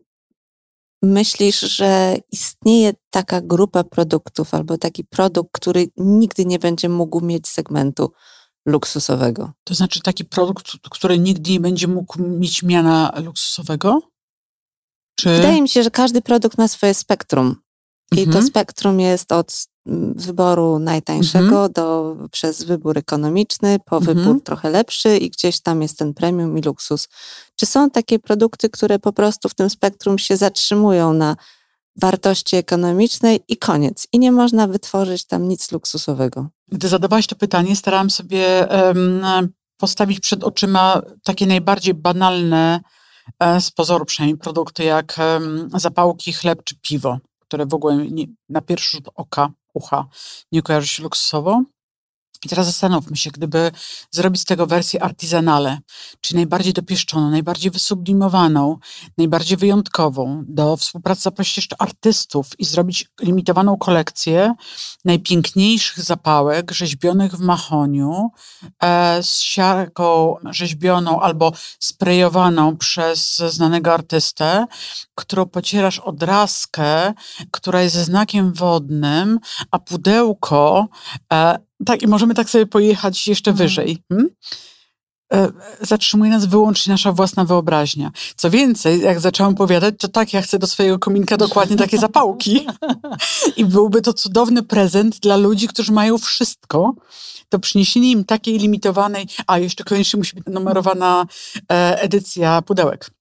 myślisz, 1.03 1.59
że 1.59 2.15
istnieje 2.31 2.93
taka 3.09 3.41
grupa 3.41 3.83
produktów 3.83 4.53
albo 4.53 4.77
taki 4.77 5.03
produkt, 5.03 5.49
który 5.53 5.87
nigdy 5.97 6.45
nie 6.45 6.59
będzie 6.59 6.89
mógł 6.89 7.25
mieć 7.25 7.47
segmentu 7.47 8.11
luksusowego? 8.65 9.51
To 9.63 9.73
znaczy 9.73 10.01
taki 10.01 10.25
produkt, 10.25 10.71
który 10.91 11.19
nigdy 11.19 11.51
nie 11.51 11.59
będzie 11.59 11.87
mógł 11.87 12.21
mieć 12.21 12.63
miana 12.63 13.11
luksusowego? 13.23 14.01
Czy... 15.15 15.35
Wydaje 15.35 15.61
mi 15.61 15.69
się, 15.69 15.83
że 15.83 15.91
każdy 15.91 16.21
produkt 16.21 16.57
ma 16.57 16.67
swoje 16.67 16.93
spektrum. 16.93 17.62
I 18.13 18.23
to 18.23 18.29
Mhm. 18.29 18.47
spektrum 18.47 18.99
jest 18.99 19.31
od 19.31 19.65
mm, 19.87 20.13
wyboru 20.17 20.79
najtańszego 20.79 21.69
do, 21.69 22.15
przez 22.31 22.63
wybór 22.63 22.97
ekonomiczny, 22.97 23.77
po 23.85 23.97
Mhm. 23.97 24.17
wybór 24.17 24.43
trochę 24.43 24.69
lepszy 24.69 25.17
i 25.17 25.29
gdzieś 25.29 25.61
tam 25.61 25.81
jest 25.81 25.97
ten 25.99 26.13
premium 26.13 26.57
i 26.57 26.61
luksus. 26.61 27.07
Czy 27.55 27.65
są 27.65 27.89
takie 27.89 28.19
produkty, 28.19 28.69
które 28.69 28.99
po 28.99 29.13
prostu 29.13 29.49
w 29.49 29.53
tym 29.55 29.69
spektrum 29.69 30.17
się 30.19 30.37
zatrzymują 30.37 31.13
na 31.13 31.35
wartości 32.01 32.55
ekonomicznej 32.55 33.39
i 33.47 33.57
koniec. 33.57 34.07
I 34.11 34.19
nie 34.19 34.31
można 34.31 34.67
wytworzyć 34.67 35.25
tam 35.25 35.47
nic 35.47 35.71
luksusowego. 35.71 36.47
Gdy 36.71 36.87
zadawałaś 36.87 37.27
to 37.27 37.35
pytanie, 37.35 37.75
starałam 37.75 38.09
sobie 38.09 38.71
em, 38.71 39.21
postawić 39.77 40.19
przed 40.19 40.43
oczyma 40.43 41.01
takie 41.23 41.47
najbardziej 41.47 41.93
banalne, 41.93 42.81
e, 43.39 43.61
z 43.61 43.71
pozoru 43.71 44.05
przynajmniej, 44.05 44.37
produkty 44.37 44.83
jak 44.83 45.15
em, 45.19 45.69
zapałki, 45.75 46.33
chleb 46.33 46.59
czy 46.63 46.75
piwo, 46.81 47.17
które 47.53 47.65
w 47.65 47.73
ogóle 47.73 47.97
nie, 47.97 48.25
na 48.49 48.61
pierwszy 48.61 48.97
rzut 48.97 49.09
oka, 49.15 49.51
ucha 49.73 50.07
nie 50.51 50.61
kojarzy 50.61 50.87
się 50.87 51.03
luksusowo. 51.03 51.63
I 52.45 52.49
teraz 52.49 52.65
zastanówmy 52.65 53.17
się, 53.17 53.31
gdyby 53.31 53.71
zrobić 54.11 54.41
z 54.41 54.45
tego 54.45 54.67
wersję 54.67 55.03
artizanale, 55.03 55.79
czyli 56.21 56.35
najbardziej 56.35 56.73
dopieszczoną, 56.73 57.29
najbardziej 57.29 57.71
wysublimowaną, 57.71 58.77
najbardziej 59.17 59.57
wyjątkową, 59.57 60.43
do 60.47 60.77
współpracy 60.77 61.21
zaprosić 61.21 61.57
jeszcze 61.57 61.75
artystów 61.79 62.59
i 62.59 62.65
zrobić 62.65 63.05
limitowaną 63.21 63.77
kolekcję 63.77 64.53
najpiękniejszych 65.05 66.03
zapałek 66.03 66.71
rzeźbionych 66.71 67.35
w 67.35 67.39
mahoniu, 67.39 68.29
e, 68.83 69.23
z 69.23 69.39
siarką 69.39 70.35
rzeźbioną 70.49 71.19
albo 71.19 71.51
sprejowaną 71.79 72.77
przez 72.77 73.37
znanego 73.37 73.93
artystę, 73.93 74.65
którą 75.15 75.45
pocierasz 75.45 75.99
od 75.99 76.23
raskę, 76.23 77.13
która 77.51 77.81
jest 77.81 77.95
znakiem 77.95 78.53
wodnym, 78.53 79.39
a 79.71 79.79
pudełko 79.79 80.87
e, 81.33 81.57
tak, 81.85 82.01
i 82.01 82.07
możemy 82.07 82.33
tak 82.33 82.49
sobie 82.49 82.65
pojechać 82.65 83.27
jeszcze 83.27 83.51
Mhm. 83.51 83.67
wyżej. 83.67 83.97
Hmm? 84.09 84.29
E, 85.33 85.51
Zatrzymuje 85.81 86.31
nas 86.31 86.45
wyłącznie 86.45 86.91
nasza 86.91 87.11
własna 87.11 87.45
wyobraźnia. 87.45 88.11
Co 88.35 88.49
więcej, 88.49 89.01
jak 89.01 89.19
zaczęłam 89.19 89.53
opowiadać, 89.53 89.95
to 89.99 90.07
tak, 90.07 90.33
ja 90.33 90.41
chcę 90.41 90.59
do 90.59 90.67
swojego 90.67 90.99
kominka 90.99 91.37
dokładnie 91.37 91.77
takie 91.77 91.97
zapałki. 91.97 92.65
I 93.57 93.65
byłby 93.65 94.01
to 94.01 94.13
cudowny 94.13 94.63
prezent 94.63 95.19
dla 95.19 95.37
ludzi, 95.37 95.67
którzy 95.67 95.91
mają 95.91 96.17
wszystko. 96.17 96.93
To 97.49 97.59
przyniesienie 97.59 98.11
im 98.11 98.25
takiej 98.25 98.59
limitowanej, 98.59 99.27
a 99.47 99.59
jeszcze 99.59 99.83
koniecznie 99.83 100.17
musi 100.17 100.35
być 100.35 100.43
numerowana 100.47 101.25
e, 101.71 102.01
edycja 102.01 102.61
pudełek. 102.61 103.11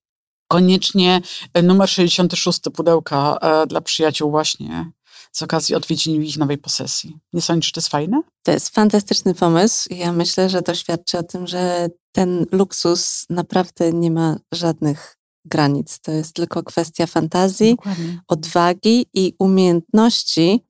Koniecznie 0.49 1.21
e, 1.55 1.63
numer 1.63 1.89
66 1.89 2.61
pudełka 2.75 3.39
dla 3.69 3.81
przyjaciół 3.81 4.31
właśnie 4.31 4.91
z 5.33 5.43
okazji 5.43 5.75
odwiedzin 5.75 6.23
ich 6.23 6.39
nowej 6.39 6.59
posesji. 6.59 7.19
Nie 7.33 7.43
sądzisz, 7.43 7.67
że 7.67 7.73
to 7.73 7.81
jest 7.81 7.89
fajne? 7.89 8.23
To 8.43 8.53
jest 8.53 8.69
fantastyczny 8.69 9.35
pomysł. 9.35 9.95
Ja 9.95 10.13
myślę, 10.13 10.51
że 10.51 10.63
to 10.63 10.75
świadczy 10.75 11.19
o 11.19 11.23
tym, 11.23 11.47
że 11.47 11.89
ten 12.13 12.47
luksus 12.53 13.27
naprawdę 13.31 13.93
nie 13.93 14.11
ma 14.11 14.37
żadnych 14.55 15.17
granic. 15.45 15.99
To 16.01 16.13
jest 16.13 16.35
tylko 16.35 16.63
kwestia 16.63 17.07
fantazji, 17.07 17.71
Dokładnie. 17.77 18.21
odwagi 18.29 19.07
i 19.15 19.35
umiejętności 19.39 20.65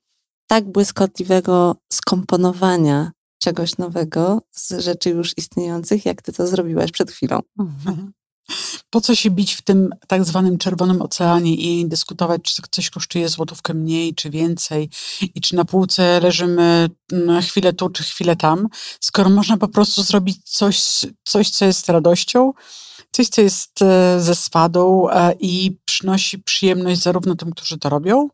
tak 0.46 0.72
błyskotliwego 0.72 1.77
skomponowania 1.92 3.12
czegoś 3.42 3.79
nowego 3.79 4.42
z 4.51 4.72
rzeczy 4.79 5.11
już 5.11 5.38
istniejących, 5.38 6.07
jak 6.07 6.22
ty 6.22 6.33
to 6.33 6.46
zrobiłaś 6.46 6.90
przed 6.90 7.11
chwilą. 7.11 7.40
Mhm. 7.59 8.12
Po 8.90 9.00
co 9.00 9.14
się 9.14 9.30
bić 9.30 9.54
w 9.54 9.62
tym 9.62 9.90
tak 10.06 10.24
zwanym 10.24 10.58
czerwonym 10.58 11.02
oceanie 11.02 11.54
i 11.54 11.86
dyskutować, 11.86 12.42
czy 12.42 12.62
coś 12.70 12.90
kosztuje 12.90 13.28
złotówkę 13.28 13.74
mniej, 13.74 14.14
czy 14.14 14.30
więcej 14.30 14.90
i 15.34 15.40
czy 15.40 15.56
na 15.56 15.64
półce 15.64 16.20
leżymy 16.20 16.90
na 17.12 17.42
chwilę 17.42 17.72
tu, 17.72 17.90
czy 17.90 18.02
chwilę 18.02 18.36
tam, 18.36 18.68
skoro 19.00 19.30
można 19.30 19.56
po 19.56 19.68
prostu 19.68 20.02
zrobić 20.02 20.38
coś, 20.44 20.82
coś 21.24 21.50
co 21.50 21.64
jest 21.64 21.88
radością, 21.88 22.52
coś, 23.12 23.28
co 23.28 23.40
jest 23.40 23.82
e, 23.82 24.20
ze 24.20 24.34
swadą 24.34 25.10
e, 25.10 25.34
i 25.40 25.76
przynosi 25.84 26.38
przyjemność 26.38 27.02
zarówno 27.02 27.34
tym, 27.34 27.50
którzy 27.50 27.78
to 27.78 27.88
robią, 27.88 28.28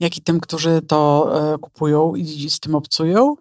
jak 0.00 0.16
i 0.16 0.22
tym, 0.22 0.40
którzy 0.40 0.82
to 0.88 1.32
e, 1.54 1.58
kupują 1.58 2.14
i 2.14 2.50
z 2.50 2.60
tym 2.60 2.74
obcują. 2.74 3.36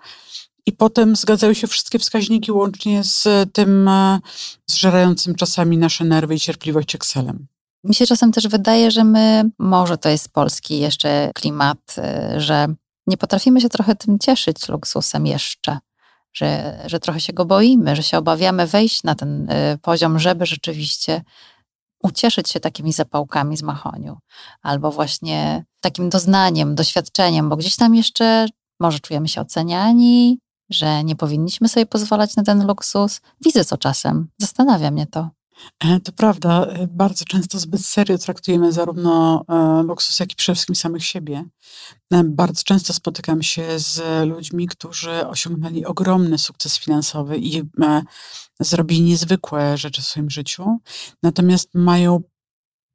I 0.65 0.71
potem 0.71 1.15
zgadzają 1.15 1.53
się 1.53 1.67
wszystkie 1.67 1.99
wskaźniki, 1.99 2.51
łącznie 2.51 3.03
z 3.03 3.27
tym 3.53 3.87
e, 3.87 4.19
zżerającym 4.67 5.35
czasami 5.35 5.77
nasze 5.77 6.03
nerwy 6.03 6.35
i 6.35 6.39
cierpliwość 6.39 6.95
Excelem. 6.95 7.47
Mi 7.83 7.95
się 7.95 8.05
czasem 8.05 8.31
też 8.31 8.47
wydaje, 8.47 8.91
że 8.91 9.03
my, 9.03 9.49
może 9.59 9.97
to 9.97 10.09
jest 10.09 10.29
polski 10.29 10.79
jeszcze 10.79 11.31
klimat, 11.35 11.95
y, 12.35 12.41
że 12.41 12.67
nie 13.07 13.17
potrafimy 13.17 13.61
się 13.61 13.69
trochę 13.69 13.95
tym 13.95 14.19
cieszyć 14.19 14.69
luksusem 14.69 15.25
jeszcze, 15.25 15.77
że, 16.33 16.79
że 16.85 16.99
trochę 16.99 17.19
się 17.19 17.33
go 17.33 17.45
boimy, 17.45 17.95
że 17.95 18.03
się 18.03 18.17
obawiamy 18.17 18.67
wejść 18.67 19.03
na 19.03 19.15
ten 19.15 19.47
poziom, 19.81 20.19
żeby 20.19 20.45
rzeczywiście 20.45 21.21
ucieszyć 22.03 22.49
się 22.49 22.59
takimi 22.59 22.93
zapałkami 22.93 23.57
z 23.57 23.63
mahoniu, 23.63 24.17
albo 24.61 24.91
właśnie 24.91 25.65
takim 25.79 26.09
doznaniem, 26.09 26.75
doświadczeniem, 26.75 27.49
bo 27.49 27.57
gdzieś 27.57 27.75
tam 27.75 27.95
jeszcze 27.95 28.47
może 28.79 28.99
czujemy 28.99 29.27
się 29.27 29.41
oceniani, 29.41 30.39
że 30.71 31.03
nie 31.03 31.15
powinniśmy 31.15 31.69
sobie 31.69 31.85
pozwalać 31.85 32.35
na 32.35 32.43
ten 32.43 32.67
luksus. 32.67 33.21
Widzę 33.45 33.65
to 33.65 33.77
czasem, 33.77 34.27
zastanawia 34.37 34.91
mnie 34.91 35.07
to. 35.07 35.29
E, 35.83 35.99
To 35.99 36.11
prawda, 36.11 36.65
e, 36.65 36.87
bardzo 36.87 37.25
często 37.25 37.59
zbyt 37.59 37.85
serio 37.85 38.17
traktujemy 38.17 38.71
zarówno 38.71 39.45
e, 39.49 39.83
luksus, 39.83 40.19
jak 40.19 40.33
i 40.33 40.35
przede 40.35 40.55
wszystkim 40.55 40.75
samych 40.75 41.05
siebie. 41.05 41.45
Bardzo 42.25 42.63
często 42.63 42.93
spotykam 42.93 43.43
się 43.43 43.79
z 43.79 44.01
ludźmi, 44.27 44.67
którzy 44.67 45.27
osiągnęli 45.27 45.85
ogromny 45.85 46.37
sukces 46.37 46.79
finansowy 46.79 47.37
i 47.37 47.63
zrobili 48.59 49.01
niezwykłe 49.01 49.77
rzeczy 49.77 50.01
w 50.01 50.05
swoim 50.05 50.29
życiu, 50.29 50.77
natomiast 51.23 51.69
mają 51.73 52.21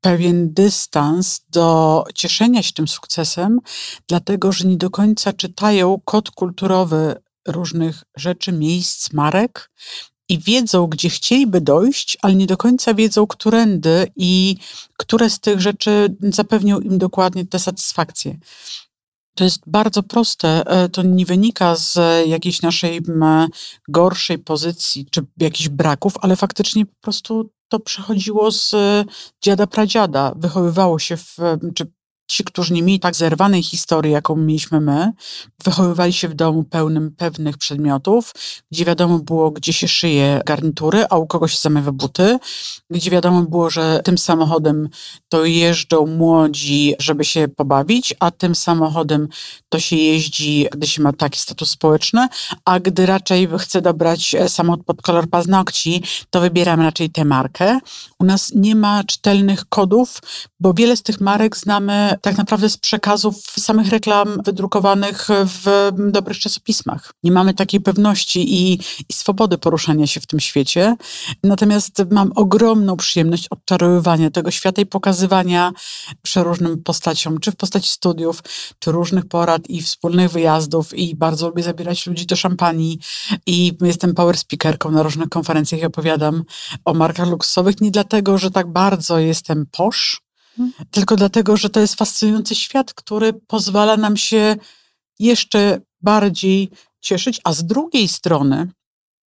pewien 0.00 0.52
dystans 0.52 1.40
do 1.48 2.04
cieszenia 2.14 2.62
się 2.62 2.72
tym 2.72 2.88
sukcesem, 2.88 3.60
dlatego 4.08 4.52
że 4.52 4.68
nie 4.68 4.76
do 4.76 4.90
końca 4.90 5.32
czytają 5.32 6.00
kod 6.04 6.30
kulturowy 6.30 7.22
różnych 7.46 8.02
rzeczy, 8.16 8.52
miejsc, 8.52 9.12
marek 9.12 9.70
i 10.28 10.38
wiedzą, 10.38 10.86
gdzie 10.86 11.10
chcieliby 11.10 11.60
dojść, 11.60 12.18
ale 12.22 12.34
nie 12.34 12.46
do 12.46 12.56
końca 12.56 12.94
wiedzą, 12.94 13.26
którędy 13.26 14.06
i 14.16 14.56
które 14.96 15.30
z 15.30 15.40
tych 15.40 15.60
rzeczy 15.60 16.16
zapewnią 16.20 16.80
im 16.80 16.98
dokładnie 16.98 17.46
tę 17.46 17.58
satysfakcję. 17.58 18.38
To 19.36 19.44
jest 19.44 19.60
bardzo 19.66 20.02
proste. 20.02 20.66
e, 20.66 20.88
To 20.88 21.02
nie 21.02 21.26
wynika 21.26 21.76
z 21.76 21.98
jakiejś 22.28 22.62
naszej 22.62 23.00
gorszej 23.88 24.38
pozycji 24.38 25.06
czy 25.10 25.20
jakichś 25.36 25.68
braków, 25.68 26.14
ale 26.20 26.36
faktycznie 26.36 26.86
po 26.86 27.00
prostu 27.00 27.50
to 27.68 27.80
przechodziło 27.80 28.52
z 28.52 28.74
e, 28.74 29.04
dziada 29.44 29.66
pradziada. 29.66 30.32
Wychowywało 30.36 30.98
się 30.98 31.16
w, 31.16 31.36
czy 31.74 31.92
ci, 32.26 32.44
którzy 32.44 32.74
nie 32.74 32.82
mieli 32.82 33.00
tak 33.00 33.16
zerwanej 33.16 33.62
historii, 33.62 34.12
jaką 34.12 34.36
mieliśmy 34.36 34.80
my, 34.80 35.12
wychowywali 35.64 36.12
się 36.12 36.28
w 36.28 36.34
domu 36.34 36.64
pełnym 36.64 37.10
pewnych 37.16 37.58
przedmiotów, 37.58 38.32
gdzie 38.72 38.84
wiadomo 38.84 39.18
było, 39.18 39.50
gdzie 39.50 39.72
się 39.72 39.88
szyje 39.88 40.40
garnitury, 40.46 41.04
a 41.10 41.16
u 41.16 41.26
kogoś 41.26 41.52
się 41.52 41.58
zamawia 41.60 41.92
buty, 41.92 42.38
gdzie 42.90 43.10
wiadomo 43.10 43.42
było, 43.42 43.70
że 43.70 44.00
tym 44.04 44.18
samochodem 44.18 44.88
to 45.28 45.44
jeżdżą 45.44 46.06
młodzi, 46.06 46.94
żeby 46.98 47.24
się 47.24 47.48
pobawić, 47.48 48.14
a 48.20 48.30
tym 48.30 48.54
samochodem 48.54 49.28
to 49.68 49.80
się 49.80 49.96
jeździ, 49.96 50.66
gdy 50.72 50.86
się 50.86 51.02
ma 51.02 51.12
taki 51.12 51.40
status 51.40 51.70
społeczny, 51.70 52.28
a 52.64 52.80
gdy 52.80 53.06
raczej 53.06 53.48
chce 53.58 53.82
dobrać 53.82 54.34
e, 54.34 54.48
samochód 54.48 54.84
pod 54.84 55.02
kolor 55.02 55.30
paznokci, 55.30 56.02
to 56.30 56.40
wybieram 56.40 56.80
raczej 56.80 57.10
tę 57.10 57.24
markę. 57.24 57.78
U 58.18 58.24
nas 58.24 58.52
nie 58.54 58.74
ma 58.74 59.04
czytelnych 59.04 59.64
kodów, 59.68 60.20
bo 60.60 60.74
wiele 60.74 60.96
z 60.96 61.02
tych 61.02 61.20
marek 61.20 61.56
znamy 61.56 62.15
tak 62.20 62.36
naprawdę 62.36 62.68
z 62.68 62.76
przekazów 62.76 63.36
samych 63.58 63.88
reklam 63.88 64.38
wydrukowanych 64.44 65.28
w 65.30 65.90
dobrych 66.10 66.38
czasopismach. 66.38 67.12
Nie 67.22 67.32
mamy 67.32 67.54
takiej 67.54 67.80
pewności 67.80 68.54
i, 68.54 68.72
i 69.08 69.12
swobody 69.12 69.58
poruszania 69.58 70.06
się 70.06 70.20
w 70.20 70.26
tym 70.26 70.40
świecie. 70.40 70.96
Natomiast 71.44 72.02
mam 72.10 72.32
ogromną 72.34 72.96
przyjemność 72.96 73.48
odczarowywania 73.48 74.30
tego 74.30 74.50
świata 74.50 74.82
i 74.82 74.86
pokazywania 74.86 75.72
przeróżnym 76.22 76.82
postaciom, 76.82 77.40
czy 77.40 77.52
w 77.52 77.56
postaci 77.56 77.88
studiów, 77.88 78.42
czy 78.78 78.92
różnych 78.92 79.28
porad 79.28 79.70
i 79.70 79.82
wspólnych 79.82 80.30
wyjazdów 80.30 80.94
i 80.94 81.16
bardzo 81.16 81.48
lubię 81.48 81.62
zabierać 81.62 82.06
ludzi 82.06 82.26
do 82.26 82.36
szampanii 82.36 82.98
i 83.46 83.76
jestem 83.82 84.14
power 84.14 84.38
speakerką 84.38 84.90
na 84.90 85.02
różnych 85.02 85.28
konferencjach 85.28 85.80
i 85.80 85.84
opowiadam 85.84 86.44
o 86.84 86.94
markach 86.94 87.28
luksusowych 87.28 87.80
nie 87.80 87.90
dlatego, 87.90 88.38
że 88.38 88.50
tak 88.50 88.72
bardzo 88.72 89.18
jestem 89.18 89.66
posz, 89.72 90.25
hmm. 90.56 90.74
tylko 90.90 91.16
dlatego, 91.16 91.56
że 91.56 91.70
to 91.70 91.80
jest 91.80 91.94
fascynujący 91.94 92.54
świat, 92.54 92.94
który 92.94 93.32
pozwala 93.32 93.96
nam 93.96 94.16
się 94.16 94.56
jeszcze 95.18 95.80
bardziej 96.00 96.70
cieszyć, 97.00 97.40
a 97.44 97.52
z 97.52 97.64
drugiej 97.64 98.08
strony 98.08 98.68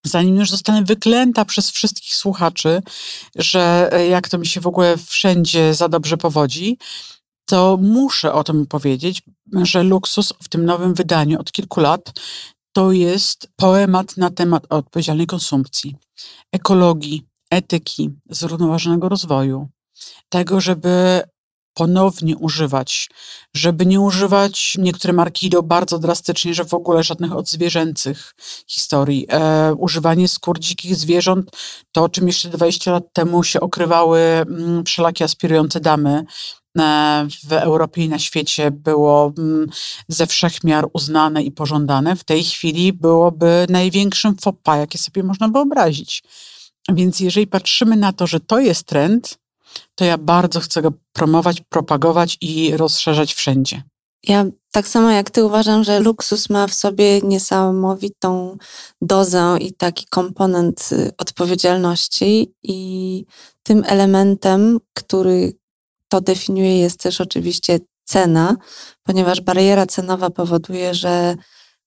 zanim 0.06 0.36
już 0.36 0.50
zostanę 0.50 0.84
wyklęta 0.84 1.44
przez 1.44 1.70
wszystkich 1.70 2.14
słuchaczy, 2.14 2.82
że 3.36 3.88
e, 3.92 4.06
jak 4.06 4.28
to 4.28 4.38
mi 4.38 4.46
się 4.46 4.60
w 4.60 4.66
ogóle 4.66 4.96
wszędzie 4.96 5.74
za 5.74 5.88
dobrze 5.88 6.16
powodzi, 6.16 6.78
to 7.44 7.78
muszę 7.82 8.32
o 8.32 8.44
tym 8.44 8.66
powiedzieć, 8.66 9.22
że 9.62 9.82
luksus 9.82 10.32
w 10.42 10.48
tym 10.48 10.64
nowym 10.64 10.94
wydaniu 10.94 11.40
od 11.40 11.52
kilku 11.52 11.80
lat 11.80 12.12
to 12.72 12.92
jest 12.92 13.48
poemat 13.56 14.16
na 14.16 14.30
temat 14.30 14.66
odpowiedzialnej 14.68 15.26
konsumpcji, 15.26 15.96
ekologii, 16.52 17.22
etyki, 17.50 18.10
zrównoważonego 18.30 19.08
rozwoju, 19.08 19.68
tego, 20.28 20.60
żeby 20.60 21.22
ponownie 21.78 22.36
używać, 22.36 23.10
żeby 23.54 23.86
nie 23.86 24.00
używać, 24.00 24.74
niektóre 24.78 25.12
marki 25.12 25.46
idą 25.46 25.62
bardzo 25.62 25.98
drastycznie, 25.98 26.54
że 26.54 26.64
w 26.64 26.74
ogóle 26.74 27.02
żadnych 27.02 27.32
odzwierzęcych 27.32 28.34
historii. 28.66 29.26
E, 29.28 29.74
używanie 29.74 30.28
skór 30.28 30.58
dzikich 30.58 30.96
zwierząt, 30.96 31.50
to 31.92 32.08
czym 32.08 32.26
jeszcze 32.26 32.48
20 32.48 32.92
lat 32.92 33.04
temu 33.12 33.44
się 33.44 33.60
okrywały 33.60 34.20
mm, 34.20 34.84
wszelakie 34.84 35.24
aspirujące 35.24 35.80
damy, 35.80 36.24
e, 36.78 37.26
w 37.44 37.52
Europie 37.52 38.04
i 38.04 38.08
na 38.08 38.18
świecie 38.18 38.70
było 38.70 39.32
mm, 39.38 39.66
ze 40.08 40.26
wszechmiar 40.26 40.86
uznane 40.92 41.42
i 41.42 41.50
pożądane, 41.50 42.16
w 42.16 42.24
tej 42.24 42.44
chwili 42.44 42.92
byłoby 42.92 43.66
największym 43.68 44.36
pas, 44.62 44.78
jakie 44.78 44.98
sobie 44.98 45.22
można 45.22 45.48
wyobrazić. 45.48 46.22
Więc 46.92 47.20
jeżeli 47.20 47.46
patrzymy 47.46 47.96
na 47.96 48.12
to, 48.12 48.26
że 48.26 48.40
to 48.40 48.58
jest 48.60 48.84
trend, 48.84 49.38
to 49.94 50.04
ja 50.04 50.18
bardzo 50.18 50.60
chcę 50.60 50.82
go 50.82 50.92
promować, 51.12 51.60
propagować 51.60 52.38
i 52.40 52.76
rozszerzać 52.76 53.34
wszędzie. 53.34 53.82
Ja 54.22 54.44
tak 54.72 54.88
samo 54.88 55.10
jak 55.10 55.30
ty 55.30 55.44
uważam, 55.44 55.84
że 55.84 56.00
luksus 56.00 56.50
ma 56.50 56.66
w 56.66 56.74
sobie 56.74 57.20
niesamowitą 57.20 58.56
dozę 59.02 59.56
i 59.60 59.72
taki 59.72 60.06
komponent 60.10 60.88
y, 60.92 61.10
odpowiedzialności 61.18 62.54
i 62.62 63.24
tym 63.62 63.84
elementem, 63.86 64.78
który 64.94 65.52
to 66.08 66.20
definiuje 66.20 66.78
jest 66.78 67.00
też 67.00 67.20
oczywiście 67.20 67.78
cena, 68.04 68.56
ponieważ 69.02 69.40
bariera 69.40 69.86
cenowa 69.86 70.30
powoduje, 70.30 70.94
że 70.94 71.34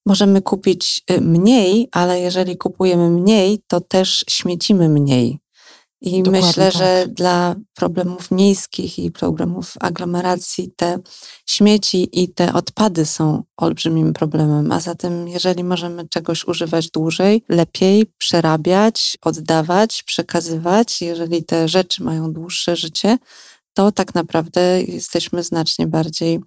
możemy 0.05 0.41
kupić 0.41 1.01
y, 1.11 1.21
mniej, 1.21 1.87
ale 1.91 2.19
jeżeli 2.19 2.57
kupujemy 2.57 3.09
mniej, 3.09 3.59
to 3.67 3.81
też 3.81 4.25
śmiecimy 4.29 4.89
mniej. 4.89 5.40
I 6.01 6.23
Dokładnie 6.23 6.47
myślę, 6.47 6.71
tak. 6.71 6.81
że 6.81 7.05
dla 7.07 7.55
problemów 7.75 8.31
miejskich 8.31 8.99
i 8.99 9.11
problemów 9.11 9.73
aglomeracji 9.79 10.71
te 10.75 10.99
śmieci 11.45 12.09
i 12.23 12.29
te 12.33 12.53
odpady 12.53 13.05
są 13.05 13.43
olbrzymim 13.57 14.13
problemem. 14.13 14.71
A 14.71 14.79
zatem, 14.79 15.27
jeżeli 15.27 15.63
możemy 15.63 16.07
czegoś 16.07 16.45
używać 16.45 16.89
dłużej, 16.89 17.43
lepiej 17.49 18.05
przerabiać, 18.17 19.17
oddawać, 19.21 20.03
przekazywać, 20.03 21.01
jeżeli 21.01 21.43
te 21.43 21.67
rzeczy 21.67 22.03
mają 22.03 22.33
dłuższe 22.33 22.75
życie, 22.75 23.17
to 23.73 23.91
tak 23.91 24.15
naprawdę 24.15 24.81
jesteśmy 24.81 25.43
znacznie 25.43 25.87
bardziej 25.87 26.39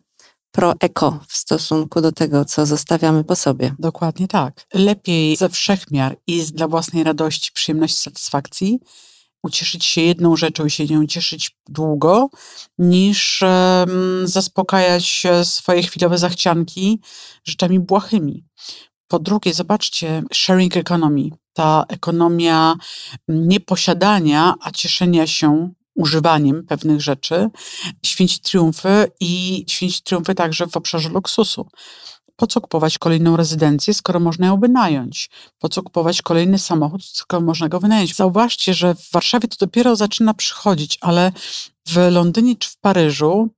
pro-eko 0.51 1.21
w 1.29 1.37
stosunku 1.37 2.01
do 2.01 2.13
tego, 2.13 2.45
co 2.45 2.67
zostawiamy 2.67 3.25
po 3.25 3.37
sobie. 3.37 3.75
Dokładnie 3.79 4.29
tak. 4.29 4.67
Lepiej 4.75 5.37
ze 5.37 5.49
wszechmiar 5.49 6.17
i 6.27 6.43
dla 6.43 6.69
własnej 6.69 7.05
radości, 7.05 7.51
przyjemności, 7.55 8.03
satysfakcji 8.03 8.81
ucieszyć 9.45 9.85
się 9.85 10.01
jedną 10.01 10.37
rzeczą 10.37 10.67
i 10.67 10.71
się 10.71 10.87
nią 10.87 11.07
cieszyć 11.07 11.57
długo, 11.69 12.29
niż 12.79 13.45
zaspokajać 14.25 15.23
swoje 15.43 15.83
chwilowe 15.83 16.19
zachcianki 16.19 17.01
rzeczami 17.45 17.81
błahymi. 17.81 18.45
Po 19.09 19.19
drugie, 19.19 19.55
zobaczcie, 19.55 20.23
sharing 20.33 20.77
economy, 20.77 21.29
ta 21.53 21.85
ekonomia 21.89 22.75
nieposiadania, 23.29 24.55
a 24.61 24.71
cieszenia 24.71 25.27
się 25.27 25.71
używaniem 25.95 26.67
pewnych 26.67 27.01
rzeczy, 27.01 27.49
święci 28.07 28.41
triumfy 28.41 29.11
i 29.21 29.65
święci 29.69 30.03
triumfy 30.03 30.35
także 30.35 30.67
w 30.67 30.77
obszarze 30.77 31.09
luksusu. 31.09 31.67
Po 32.37 32.47
co 32.47 32.61
kupować 32.61 32.99
kolejną 32.99 33.37
rezydencję, 33.37 33.95
skoro 33.95 34.21
można 34.21 34.47
ją 34.47 34.61
wynająć? 34.61 35.31
Po 35.59 35.69
co 35.69 35.83
kupować 35.83 36.23
kolejny 36.23 36.59
samochód, 36.59 37.05
skoro 37.05 37.41
można 37.41 37.69
go 37.69 37.81
wynająć? 37.81 38.17
Zauważcie, 38.17 38.75
że 38.75 38.95
w 38.95 39.11
Warszawie 39.11 39.49
to 39.49 39.57
dopiero 39.61 39.97
zaczyna 39.97 40.35
przychodzić, 40.35 40.99
ale 41.01 41.33
w 41.89 42.09
Londynie 42.11 42.57
czy 42.57 42.71
w 42.71 42.77
Paryżu 42.77 43.49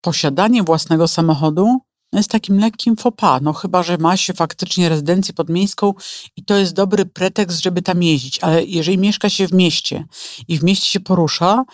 posiadanie 0.00 0.62
własnego 0.62 1.08
samochodu 1.08 1.78
jest 2.12 2.30
takim 2.30 2.60
lekkim 2.60 2.96
faux 2.96 3.16
pas, 3.16 3.42
no 3.42 3.52
chyba, 3.52 3.82
że 3.82 3.98
ma 3.98 4.16
się 4.16 4.34
faktycznie 4.34 4.88
rezydencję 4.88 5.34
podmiejską 5.34 5.94
i 6.36 6.44
to 6.44 6.56
jest 6.56 6.72
dobry 6.72 7.06
pretekst, 7.06 7.62
żeby 7.62 7.82
tam 7.82 8.02
jeździć, 8.02 8.38
ale 8.38 8.64
jeżeli 8.64 8.98
mieszka 8.98 9.30
się 9.30 9.48
w 9.48 9.52
mieście 9.52 10.04
i 10.48 10.58
w 10.58 10.64
mieście 10.64 10.86
się 10.86 11.00
porusza, 11.00 11.64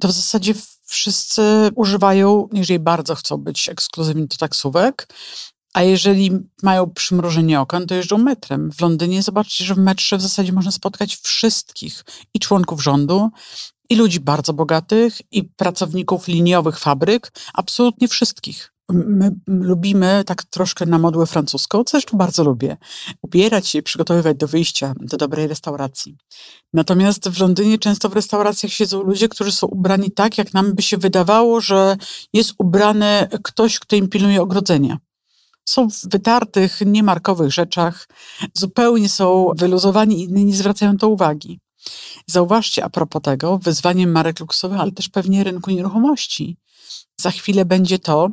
to 0.00 0.08
w 0.08 0.12
zasadzie 0.12 0.54
wszyscy 0.86 1.70
używają, 1.74 2.48
jeżeli 2.52 2.78
bardzo 2.78 3.14
chcą 3.14 3.36
być 3.36 3.68
ekskluzywni 3.68 4.26
do 4.26 4.36
taksówek, 4.36 5.08
a 5.74 5.82
jeżeli 5.82 6.30
mają 6.62 6.90
przymrożenie 6.90 7.60
okon, 7.60 7.86
to 7.86 7.94
jeżdżą 7.94 8.18
metrem. 8.18 8.72
W 8.72 8.80
Londynie 8.80 9.22
zobaczcie, 9.22 9.64
że 9.64 9.74
w 9.74 9.78
metrze 9.78 10.16
w 10.16 10.22
zasadzie 10.22 10.52
można 10.52 10.70
spotkać 10.70 11.16
wszystkich 11.16 12.04
i 12.34 12.38
członków 12.38 12.82
rządu, 12.82 13.30
i 13.90 13.96
ludzi 13.96 14.20
bardzo 14.20 14.52
bogatych, 14.52 15.14
i 15.30 15.44
pracowników 15.44 16.28
liniowych 16.28 16.78
fabryk, 16.78 17.32
absolutnie 17.54 18.08
wszystkich. 18.08 18.70
My 18.88 19.30
lubimy 19.46 20.22
tak 20.26 20.44
troszkę 20.44 20.86
na 20.86 20.98
modłę 20.98 21.26
francuską, 21.26 21.84
co 21.84 21.90
zresztą 21.90 22.18
bardzo 22.18 22.44
lubię, 22.44 22.76
ubierać 23.22 23.68
się 23.68 23.78
i 23.78 23.82
przygotowywać 23.82 24.36
do 24.36 24.48
wyjścia 24.48 24.92
do 25.00 25.16
dobrej 25.16 25.46
restauracji. 25.46 26.16
Natomiast 26.72 27.28
w 27.28 27.40
Londynie 27.40 27.78
często 27.78 28.08
w 28.08 28.12
restauracjach 28.12 28.72
siedzą 28.72 29.02
ludzie, 29.02 29.28
którzy 29.28 29.52
są 29.52 29.66
ubrani 29.66 30.10
tak, 30.10 30.38
jak 30.38 30.54
nam 30.54 30.74
by 30.74 30.82
się 30.82 30.96
wydawało, 30.96 31.60
że 31.60 31.96
jest 32.32 32.52
ubrany 32.58 33.28
ktoś, 33.42 33.78
kto 33.78 33.96
im 33.96 34.08
pilnuje 34.08 34.42
ogrodzenia 34.42 34.98
są 35.64 35.90
w 35.90 36.08
wytartych, 36.08 36.80
niemarkowych 36.86 37.52
rzeczach, 37.52 38.08
zupełnie 38.54 39.08
są 39.08 39.50
wyluzowani 39.56 40.22
i 40.22 40.32
nie 40.32 40.56
zwracają 40.56 40.98
to 40.98 41.08
uwagi. 41.08 41.60
Zauważcie 42.26 42.84
a 42.84 42.90
propos 42.90 43.22
tego, 43.22 43.58
wyzwaniem 43.58 44.12
marek 44.12 44.40
luksusowych, 44.40 44.80
ale 44.80 44.92
też 44.92 45.08
pewnie 45.08 45.44
rynku 45.44 45.70
nieruchomości. 45.70 46.56
Za 47.20 47.30
chwilę 47.30 47.64
będzie 47.64 47.98
to, 47.98 48.30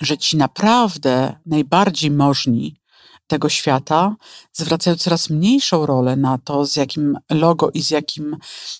że 0.00 0.18
ci 0.18 0.36
naprawdę 0.36 1.36
najbardziej 1.46 2.10
możni 2.10 2.82
tego 3.26 3.48
świata 3.48 4.16
zwracają 4.52 4.96
coraz 4.96 5.30
mniejszą 5.30 5.86
rolę 5.86 6.16
na 6.16 6.38
to, 6.38 6.66
z 6.66 6.76
jakim 6.76 7.18
logo 7.30 7.70
i 7.70 7.82
z 7.82 7.90
jakim 7.90 8.36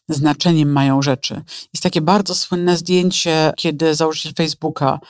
znaczeniem 0.08 0.72
mają 0.72 1.02
rzeczy. 1.02 1.42
Jest 1.74 1.82
takie 1.82 2.00
bardzo 2.00 2.34
słynne 2.34 2.76
zdjęcie, 2.76 3.52
kiedy 3.56 3.94
założyciel 3.94 4.32
Facebooka 4.34 5.00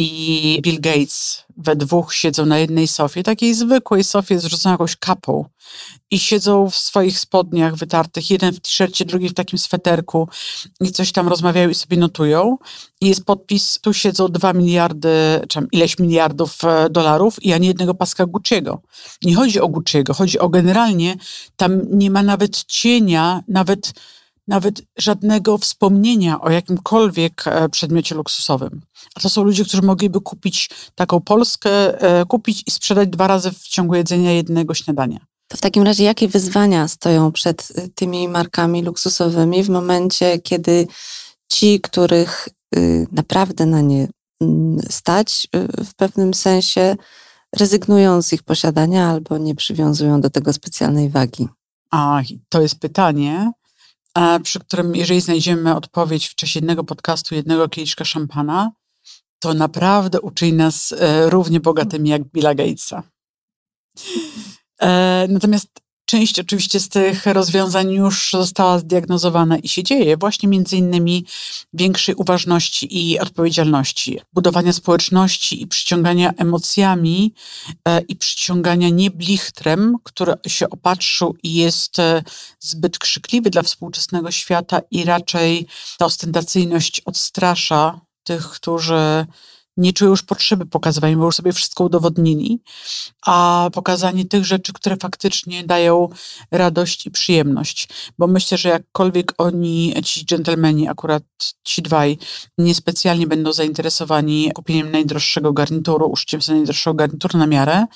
i 0.00 0.60
Bill 0.62 0.80
Gates 0.80 1.44
we 1.56 1.76
dwóch 1.76 2.14
siedzą 2.14 2.46
na 2.46 2.58
jednej 2.58 2.88
sofie, 2.88 3.22
takiej 3.22 3.54
zwykłej 3.54 4.04
sofie 4.04 4.40
zrzuconą 4.40 4.72
jakąś 4.72 4.96
kapą 4.96 5.44
i 6.10 6.18
siedzą 6.18 6.70
w 6.70 6.76
swoich 6.76 7.18
spodniach 7.18 7.76
wytartych, 7.76 8.30
jeden 8.30 8.52
w 8.52 8.60
t-shircie, 8.60 9.04
drugi 9.04 9.28
w 9.28 9.34
takim 9.34 9.58
sweterku 9.58 10.28
i 10.80 10.92
coś 10.92 11.12
tam 11.12 11.28
rozmawiają 11.28 11.68
i 11.68 11.74
sobie 11.74 11.96
notują. 11.96 12.58
I 13.00 13.08
jest 13.08 13.24
podpis, 13.24 13.78
tu 13.82 13.94
siedzą 13.94 14.28
dwa 14.28 14.52
miliardy, 14.52 15.10
czy 15.48 15.60
ileś 15.72 15.98
miliardów 15.98 16.64
e, 16.64 16.90
dolarów 16.90 17.42
i 17.42 17.52
ani 17.52 17.66
jednego 17.66 17.94
paska 17.94 18.24
Gucci'ego. 18.24 18.78
Nie 19.22 19.34
chodzi 19.34 19.60
o 19.60 19.68
Gucci'ego, 19.68 20.14
chodzi 20.14 20.38
o 20.38 20.48
generalnie, 20.48 21.16
tam 21.56 21.80
nie 21.90 22.10
ma 22.10 22.22
nawet 22.22 22.64
cienia, 22.64 23.42
nawet 23.48 23.92
nawet 24.48 24.82
żadnego 24.98 25.58
wspomnienia 25.58 26.40
o 26.40 26.50
jakimkolwiek 26.50 27.46
e, 27.46 27.68
przedmiocie 27.68 28.14
luksusowym. 28.14 28.80
A 29.14 29.20
to 29.20 29.28
są 29.28 29.42
ludzie, 29.42 29.64
którzy 29.64 29.82
mogliby 29.82 30.20
kupić 30.20 30.70
taką 30.94 31.20
Polskę, 31.20 32.00
e, 32.00 32.26
kupić 32.26 32.62
i 32.66 32.70
sprzedać 32.70 33.08
dwa 33.08 33.26
razy 33.26 33.50
w 33.52 33.58
ciągu 33.58 33.94
jedzenia 33.94 34.32
jednego 34.32 34.74
śniadania. 34.74 35.18
To 35.48 35.56
w 35.56 35.60
takim 35.60 35.82
razie 35.82 36.04
jakie 36.04 36.28
wyzwania 36.28 36.88
stoją 36.88 37.32
przed 37.32 37.72
e, 37.74 37.88
tymi 37.88 38.28
markami 38.28 38.82
luksusowymi 38.82 39.64
w 39.64 39.68
momencie, 39.68 40.38
kiedy 40.38 40.86
ci, 41.52 41.80
których 41.80 42.48
naprawdę 43.12 43.66
na 43.66 43.80
nie 43.80 44.08
mm, 44.40 44.78
stać 44.90 45.48
w 45.84 45.94
pewnym 45.94 46.34
sensie, 46.34 46.96
rezygnują 47.56 48.22
z 48.22 48.32
ich 48.32 48.42
posiadania 48.42 49.08
albo 49.08 49.38
nie 49.38 49.54
przywiązują 49.54 50.20
do 50.20 50.30
tego 50.30 50.52
specjalnej 50.52 51.08
wagi? 51.08 51.48
A 51.90 52.22
to 52.48 52.62
jest 52.62 52.78
pytanie, 52.78 53.52
przy 54.42 54.60
którym, 54.60 54.96
jeżeli 54.96 55.20
znajdziemy 55.20 55.76
odpowiedź 55.76 56.28
w 56.28 56.34
czasie 56.34 56.58
jednego 56.58 56.84
podcastu, 56.84 57.34
jednego 57.34 57.68
kieliszka 57.68 58.04
szampana, 58.04 58.72
to 59.38 59.54
naprawdę 59.54 60.20
uczyni 60.20 60.52
nas 60.52 60.92
e, 60.92 61.30
równie 61.30 61.60
bogatymi 61.60 62.08
jak 62.10 62.24
Billa 62.24 62.54
Gatesa. 62.54 63.02
E, 64.80 65.26
natomiast 65.28 65.68
część 66.10 66.38
oczywiście 66.38 66.80
z 66.80 66.88
tych 66.88 67.26
rozwiązań 67.26 67.92
już 67.92 68.30
została 68.32 68.78
zdiagnozowana 68.78 69.58
i 69.58 69.68
się 69.68 69.82
dzieje, 69.82 70.16
właśnie 70.16 70.48
między 70.48 70.76
innymi 70.76 71.26
większej 71.72 72.14
uważności 72.14 73.10
i 73.10 73.18
odpowiedzialności, 73.18 74.20
budowania 74.32 74.72
społeczności 74.72 75.62
i 75.62 75.66
przyciągania 75.66 76.32
emocjami 76.36 77.34
e, 77.88 78.00
i 78.00 78.16
przyciągania 78.16 78.88
nie 78.88 79.10
blichtrem, 79.10 79.96
który 80.04 80.34
się 80.46 80.70
opatrzył 80.70 81.36
i 81.42 81.54
jest 81.54 81.98
e, 81.98 82.22
zbyt 82.60 82.98
krzykliwy 82.98 83.50
dla 83.50 83.62
współczesnego 83.62 84.30
świata 84.30 84.80
i 84.90 85.04
raczej 85.04 85.66
ta 85.98 86.04
ostentacyjność 86.04 87.00
odstrasza 87.00 88.00
tych, 88.24 88.50
którzy 88.50 89.26
nie 89.80 89.92
czują 89.92 90.10
już 90.10 90.22
potrzeby 90.22 90.66
pokazywania, 90.66 91.16
bo 91.16 91.24
już 91.24 91.36
sobie 91.36 91.52
wszystko 91.52 91.84
udowodnili, 91.84 92.62
a 93.26 93.68
pokazanie 93.72 94.24
tych 94.24 94.44
rzeczy, 94.44 94.72
które 94.72 94.96
faktycznie 94.96 95.64
dają 95.64 96.08
radość 96.50 97.06
i 97.06 97.10
przyjemność. 97.10 97.88
Bo 98.18 98.26
myślę, 98.26 98.58
że 98.58 98.68
jakkolwiek 98.68 99.32
oni, 99.38 99.94
ci 100.04 100.24
dżentelmeni, 100.24 100.88
akurat 100.88 101.22
ci 101.64 101.82
dwaj, 101.82 102.18
niespecjalnie 102.58 103.26
będą 103.26 103.52
zainteresowani 103.52 104.50
kupieniem 104.54 104.90
najdroższego 104.90 105.52
garnituru, 105.52 106.06
użyciem 106.06 106.42
sobie 106.42 106.56
najdroższego 106.56 106.94
garnituru 106.94 107.38
na 107.38 107.46
miarę, 107.46 107.86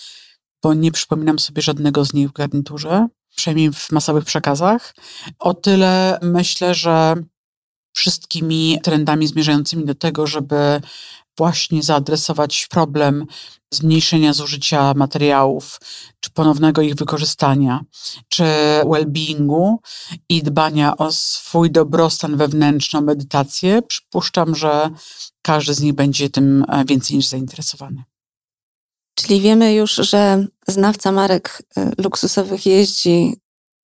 bo 0.62 0.74
nie 0.74 0.92
przypominam 0.92 1.38
sobie 1.38 1.62
żadnego 1.62 2.04
z 2.04 2.14
nich 2.14 2.28
w 2.28 2.32
garniturze, 2.32 3.08
przynajmniej 3.36 3.72
w 3.72 3.92
masowych 3.92 4.24
przekazach. 4.24 4.94
O 5.38 5.54
tyle 5.54 6.18
myślę, 6.22 6.74
że 6.74 7.14
wszystkimi 7.94 8.78
trendami 8.82 9.26
zmierzającymi 9.26 9.84
do 9.84 9.94
tego, 9.94 10.26
żeby 10.26 10.80
właśnie 11.38 11.82
zaadresować 11.82 12.66
problem 12.70 13.26
zmniejszenia 13.70 14.32
zużycia 14.32 14.94
materiałów, 14.96 15.80
czy 16.20 16.30
ponownego 16.30 16.82
ich 16.82 16.94
wykorzystania, 16.94 17.84
czy 18.28 18.44
well-beingu 18.84 19.76
i 20.28 20.42
dbania 20.42 20.96
o 20.96 21.12
swój 21.12 21.70
dobrostan 21.70 22.36
wewnętrzny, 22.36 23.00
medytację, 23.00 23.82
przypuszczam, 23.82 24.54
że 24.54 24.90
każdy 25.42 25.74
z 25.74 25.80
nich 25.80 25.92
będzie 25.92 26.30
tym 26.30 26.64
e, 26.68 26.84
więcej 26.84 27.16
niż 27.16 27.26
zainteresowany. 27.26 28.04
Czyli 29.14 29.40
wiemy 29.40 29.74
już, 29.74 29.94
że 29.94 30.46
znawca 30.68 31.12
marek 31.12 31.62
e, 31.76 31.92
luksusowych 31.98 32.66
jeździ 32.66 33.36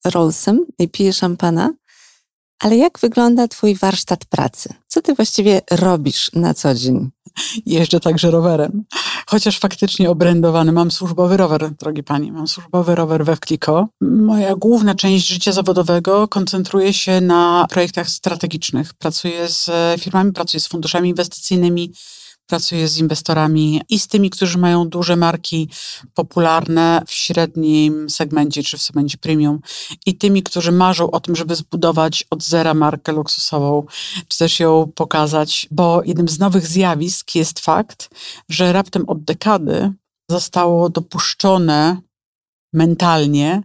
Rollsem 0.05 0.66
i 0.79 0.88
pije 0.88 1.12
szampana, 1.12 1.70
ale 2.61 2.77
jak 2.77 2.99
wygląda 2.99 3.49
Twój 3.49 3.75
warsztat 3.75 4.25
pracy? 4.25 4.75
Co 4.88 5.03
Ty 5.03 5.14
właściwie 5.14 5.61
robisz 5.70 6.31
na 6.35 6.55
co 6.55 6.75
dzień? 6.75 7.11
Jeżdżę 7.66 8.01
także 8.01 8.31
rowerem. 8.31 8.85
Chociaż 9.27 9.59
faktycznie 9.59 10.11
obrędowany. 10.11 10.73
Mam 10.73 10.90
służbowy 10.90 11.37
rower, 11.37 11.70
drogi 11.70 12.03
Pani. 12.03 12.33
Mam 12.33 12.49
służbowy 12.49 12.94
rower 12.94 13.25
we 13.25 13.37
Wkliko. 13.37 13.88
Moja 14.01 14.55
główna 14.55 14.94
część 14.94 15.27
życia 15.27 15.53
zawodowego 15.53 16.29
koncentruje 16.29 16.92
się 16.92 17.20
na 17.20 17.66
projektach 17.70 18.09
strategicznych. 18.09 18.94
Pracuję 18.94 19.49
z 19.49 19.70
firmami, 20.01 20.33
pracuję 20.33 20.61
z 20.61 20.68
funduszami 20.68 21.09
inwestycyjnymi, 21.09 21.92
pracuję 22.50 22.88
z 22.88 22.98
inwestorami 22.98 23.82
i 23.88 23.98
z 23.98 24.08
tymi, 24.08 24.30
którzy 24.30 24.58
mają 24.58 24.88
duże 24.88 25.16
marki 25.16 25.68
popularne 26.14 27.02
w 27.06 27.12
średnim 27.12 28.10
segmencie 28.10 28.62
czy 28.62 28.78
w 28.78 28.82
segmencie 28.82 29.18
premium 29.18 29.60
i 30.06 30.18
tymi, 30.18 30.42
którzy 30.42 30.72
marzą 30.72 31.10
o 31.10 31.20
tym, 31.20 31.36
żeby 31.36 31.54
zbudować 31.54 32.24
od 32.30 32.42
zera 32.42 32.74
markę 32.74 33.12
luksusową, 33.12 33.86
czy 34.28 34.38
też 34.38 34.60
ją 34.60 34.92
pokazać, 34.94 35.68
bo 35.70 36.02
jednym 36.04 36.28
z 36.28 36.38
nowych 36.38 36.66
zjawisk 36.66 37.34
jest 37.34 37.60
fakt, 37.60 38.10
że 38.48 38.72
raptem 38.72 39.08
od 39.08 39.24
dekady 39.24 39.92
zostało 40.30 40.88
dopuszczone 40.88 41.96
mentalnie 42.72 43.62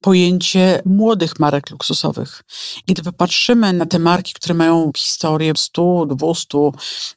pojęcie 0.00 0.82
młodych 0.84 1.40
marek 1.40 1.70
luksusowych. 1.70 2.42
I 2.86 2.94
gdy 2.94 3.02
popatrzymy 3.02 3.72
na 3.72 3.86
te 3.86 3.98
marki, 3.98 4.32
które 4.32 4.54
mają 4.54 4.92
historię 4.96 5.52
100, 5.56 6.06
200, 6.06 6.58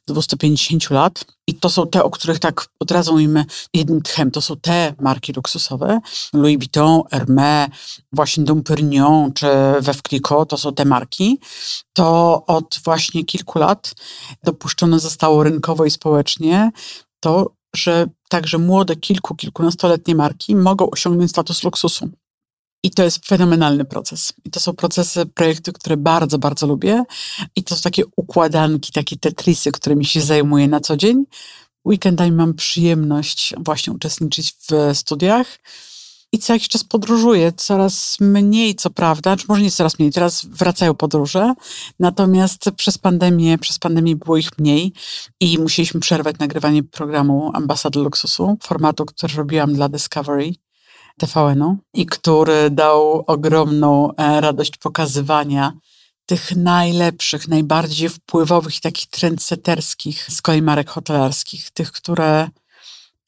250 0.06 0.90
lat, 0.90 1.24
i 1.46 1.54
to 1.54 1.70
są 1.70 1.86
te, 1.86 2.04
o 2.04 2.10
których 2.10 2.38
tak 2.38 2.66
od 2.80 2.90
razu 2.90 3.12
mówimy 3.12 3.44
jednym 3.74 4.02
tchem, 4.02 4.30
to 4.30 4.42
są 4.42 4.56
te 4.56 4.94
marki 5.00 5.32
luksusowe, 5.32 6.00
Louis 6.32 6.58
Vuitton, 6.58 7.00
Hermès, 7.12 7.68
właśnie 8.12 8.44
Dom 8.44 8.62
Perignon 8.62 9.32
czy 9.32 9.46
Veuve 9.80 10.02
Clicquot, 10.08 10.48
to 10.48 10.58
są 10.58 10.74
te 10.74 10.84
marki, 10.84 11.40
to 11.92 12.42
od 12.46 12.80
właśnie 12.84 13.24
kilku 13.24 13.58
lat 13.58 13.94
dopuszczone 14.44 15.00
zostało 15.00 15.42
rynkowo 15.42 15.84
i 15.84 15.90
społecznie 15.90 16.70
to, 17.20 17.57
że 17.78 18.06
także 18.28 18.58
młode, 18.58 18.96
kilku, 18.96 19.34
kilkunastoletnie 19.34 20.14
marki 20.14 20.56
mogą 20.56 20.90
osiągnąć 20.90 21.30
status 21.30 21.64
luksusu. 21.64 22.10
I 22.82 22.90
to 22.90 23.04
jest 23.04 23.26
fenomenalny 23.26 23.84
proces. 23.84 24.32
I 24.44 24.50
to 24.50 24.60
są 24.60 24.72
procesy, 24.72 25.26
projekty, 25.26 25.72
które 25.72 25.96
bardzo, 25.96 26.38
bardzo 26.38 26.66
lubię. 26.66 27.04
I 27.56 27.64
to 27.64 27.76
są 27.76 27.82
takie 27.82 28.02
układanki, 28.16 28.92
takie 28.92 29.16
tetrisy, 29.16 29.72
którymi 29.72 30.04
się 30.04 30.20
zajmuję 30.20 30.68
na 30.68 30.80
co 30.80 30.96
dzień. 30.96 31.24
Weekendami 31.84 32.32
mam 32.32 32.54
przyjemność 32.54 33.54
właśnie 33.58 33.92
uczestniczyć 33.92 34.52
w 34.52 34.96
studiach 34.98 35.58
i 36.32 36.38
co 36.38 36.52
jakiś 36.52 36.68
czas 36.68 36.84
podróżuję, 36.84 37.52
coraz 37.52 38.16
mniej 38.20 38.74
co 38.74 38.90
prawda, 38.90 39.36
czy 39.36 39.44
może 39.48 39.62
nie 39.62 39.70
coraz 39.70 39.98
mniej, 39.98 40.12
teraz 40.12 40.44
wracają 40.44 40.94
podróże, 40.94 41.54
natomiast 41.98 42.70
przez 42.76 42.98
pandemię, 42.98 43.58
przez 43.58 43.78
pandemię 43.78 44.16
było 44.16 44.36
ich 44.36 44.58
mniej 44.58 44.92
i 45.40 45.58
musieliśmy 45.58 46.00
przerwać 46.00 46.38
nagrywanie 46.38 46.82
programu 46.82 47.50
Ambasady 47.54 47.98
Luksusu, 47.98 48.58
formatu, 48.62 49.04
który 49.04 49.34
robiłam 49.34 49.74
dla 49.74 49.88
Discovery. 49.88 50.52
TVN-u 51.18 51.76
i 51.94 52.06
który 52.06 52.70
dał 52.70 53.24
ogromną 53.26 54.14
e, 54.16 54.40
radość 54.40 54.76
pokazywania 54.76 55.72
tych 56.26 56.56
najlepszych, 56.56 57.48
najbardziej 57.48 58.08
wpływowych 58.08 58.76
i 58.76 58.80
takich 58.80 59.06
trendseterskich 59.10 60.26
z 60.30 60.42
kolei 60.42 60.62
marek 60.62 60.90
hotelarskich, 60.90 61.70
tych, 61.70 61.92
które 61.92 62.48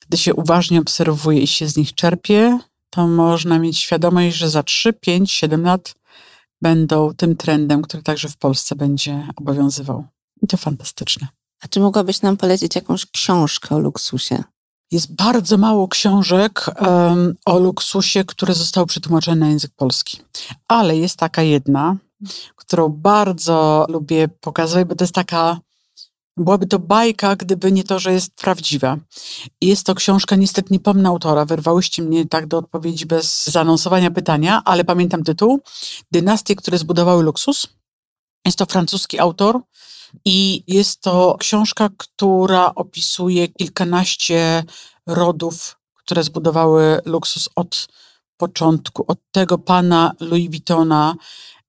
gdy 0.01 0.19
się 0.19 0.35
uważnie 0.35 0.81
obserwuje 0.81 1.41
i 1.41 1.47
się 1.47 1.69
z 1.69 1.77
nich 1.77 1.95
czerpie, 1.95 2.59
to 2.91 3.07
można 3.07 3.59
mieć 3.59 3.79
świadomość, 3.79 4.37
że 4.37 4.51
za 4.51 4.63
3, 4.63 4.93
5, 4.93 5.33
7 5.33 5.63
lat 5.63 5.95
będą 6.63 7.15
tym 7.15 7.37
trendem, 7.37 7.83
który 7.83 8.03
także 8.03 8.29
w 8.29 8.37
Polsce 8.37 8.77
będzie 8.77 9.29
obowiązywał. 9.37 10.05
I 10.43 10.47
to 10.47 10.57
fantastyczne. 10.57 11.29
A 11.63 11.69
czy 11.69 11.81
mogłabyś 11.81 12.23
nam 12.23 12.37
polecić 12.37 12.75
jakąś 12.75 13.07
książkę 13.07 13.75
o 13.75 13.79
luksusie? 13.79 14.45
Jest 14.91 15.15
bardzo 15.15 15.59
mało 15.59 15.89
książek 15.89 16.67
um, 16.81 17.35
o 17.47 17.59
luksusie, 17.59 18.25
które 18.25 18.55
zostały 18.55 18.87
przetłumaczone 18.87 19.37
na 19.37 19.49
język 19.49 19.73
polski. 19.77 20.19
Ale 20.69 20.97
jest 20.97 21.17
taka 21.17 21.43
jedna, 21.43 21.97
którą 22.57 22.89
bardzo 22.89 23.87
lubię 23.89 24.29
pokazywać, 24.29 24.89
bo 24.89 24.95
to 24.95 25.05
jest 25.05 25.15
taka 25.15 25.61
Byłaby 26.41 26.67
to 26.67 26.79
bajka, 26.79 27.37
gdyby 27.37 27.73
nie 27.73 27.85
to, 27.85 27.99
że 27.99 28.13
jest 28.13 28.35
prawdziwa. 28.35 28.97
Jest 29.61 29.87
to 29.87 29.95
książka, 29.95 30.37
niestety 30.37 30.69
nie 30.73 30.81
pomnę 30.81 31.09
autora, 31.09 31.45
wyrwałyście 31.45 32.03
mnie 32.03 32.27
tak 32.27 32.47
do 32.47 32.59
odpowiedzi 32.59 33.07
bez 33.07 33.47
zaanonsowania 33.47 34.11
pytania, 34.11 34.63
ale 34.65 34.85
pamiętam 34.85 35.25
tytuł. 35.25 35.61
Dynastie, 36.11 36.57
które 36.57 36.79
zbudowały 36.79 37.23
luksus. 37.23 37.67
Jest 38.47 38.59
to 38.59 38.67
francuski 38.67 39.19
autor 39.19 39.61
i 40.25 40.65
jest 40.67 41.01
to 41.01 41.37
książka, 41.41 41.89
która 41.97 42.75
opisuje 42.75 43.49
kilkanaście 43.49 44.65
rodów, 45.07 45.77
które 45.95 46.23
zbudowały 46.25 47.01
luksus 47.05 47.49
od 47.57 47.89
początku, 48.37 49.05
od 49.09 49.19
tego 49.33 49.59
pana 49.59 50.13
Louis 50.21 50.51
Vuittona, 50.51 51.15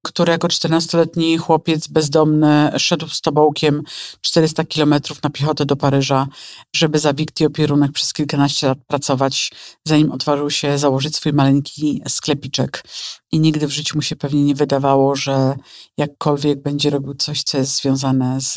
który 0.03 0.31
jako 0.31 0.47
14-letni 0.47 1.37
chłopiec 1.37 1.87
bezdomny 1.87 2.71
szedł 2.77 3.07
z 3.07 3.21
tobołkiem 3.21 3.81
400 4.21 4.63
kilometrów 4.63 5.23
na 5.23 5.29
piechotę 5.29 5.65
do 5.65 5.75
Paryża, 5.75 6.27
żeby 6.75 6.99
za 6.99 7.13
wikt 7.13 7.41
opierunek 7.41 7.91
przez 7.91 8.13
kilkanaście 8.13 8.67
lat 8.67 8.77
pracować, 8.87 9.51
zanim 9.85 10.11
odważył 10.11 10.49
się 10.49 10.77
założyć 10.77 11.15
swój 11.15 11.33
maleńki 11.33 12.01
sklepiczek. 12.07 12.83
I 13.31 13.39
nigdy 13.39 13.67
w 13.67 13.71
życiu 13.71 13.97
mu 13.97 14.01
się 14.01 14.15
pewnie 14.15 14.43
nie 14.43 14.55
wydawało, 14.55 15.15
że 15.15 15.55
jakkolwiek 15.97 16.61
będzie 16.61 16.89
robił 16.89 17.13
coś, 17.13 17.43
co 17.43 17.57
jest 17.57 17.81
związane 17.81 18.41
z 18.41 18.53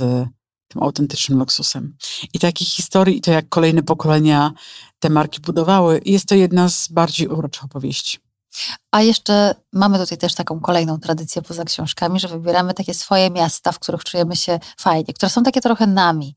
tym 0.69 0.83
autentycznym 0.83 1.39
luksusem. 1.39 1.97
I 2.33 2.39
takich 2.39 2.69
historii, 2.69 3.17
i 3.17 3.21
to 3.21 3.31
jak 3.31 3.49
kolejne 3.49 3.83
pokolenia 3.83 4.53
te 4.99 5.11
marki 5.11 5.41
budowały, 5.41 6.01
jest 6.05 6.27
to 6.27 6.35
jedna 6.35 6.69
z 6.69 6.89
bardziej 6.89 7.29
uroczych 7.29 7.65
opowieści. 7.65 8.24
A 8.90 9.03
jeszcze 9.03 9.55
mamy 9.73 9.99
tutaj 9.99 10.19
też 10.19 10.35
taką 10.35 10.61
kolejną 10.61 11.01
tradycję 11.01 11.43
poza 11.43 11.64
książkami, 11.64 12.21
że 12.21 12.29
wybieramy 12.29 12.75
takie 12.75 12.94
swoje 12.94 13.31
miasta, 13.31 13.73
w 13.73 13.79
których 13.79 14.05
czujemy 14.05 14.37
się 14.37 14.61
fajnie, 14.79 15.15
które 15.15 15.31
są 15.31 15.42
takie 15.42 15.61
trochę 15.61 15.87
nami. 15.87 16.37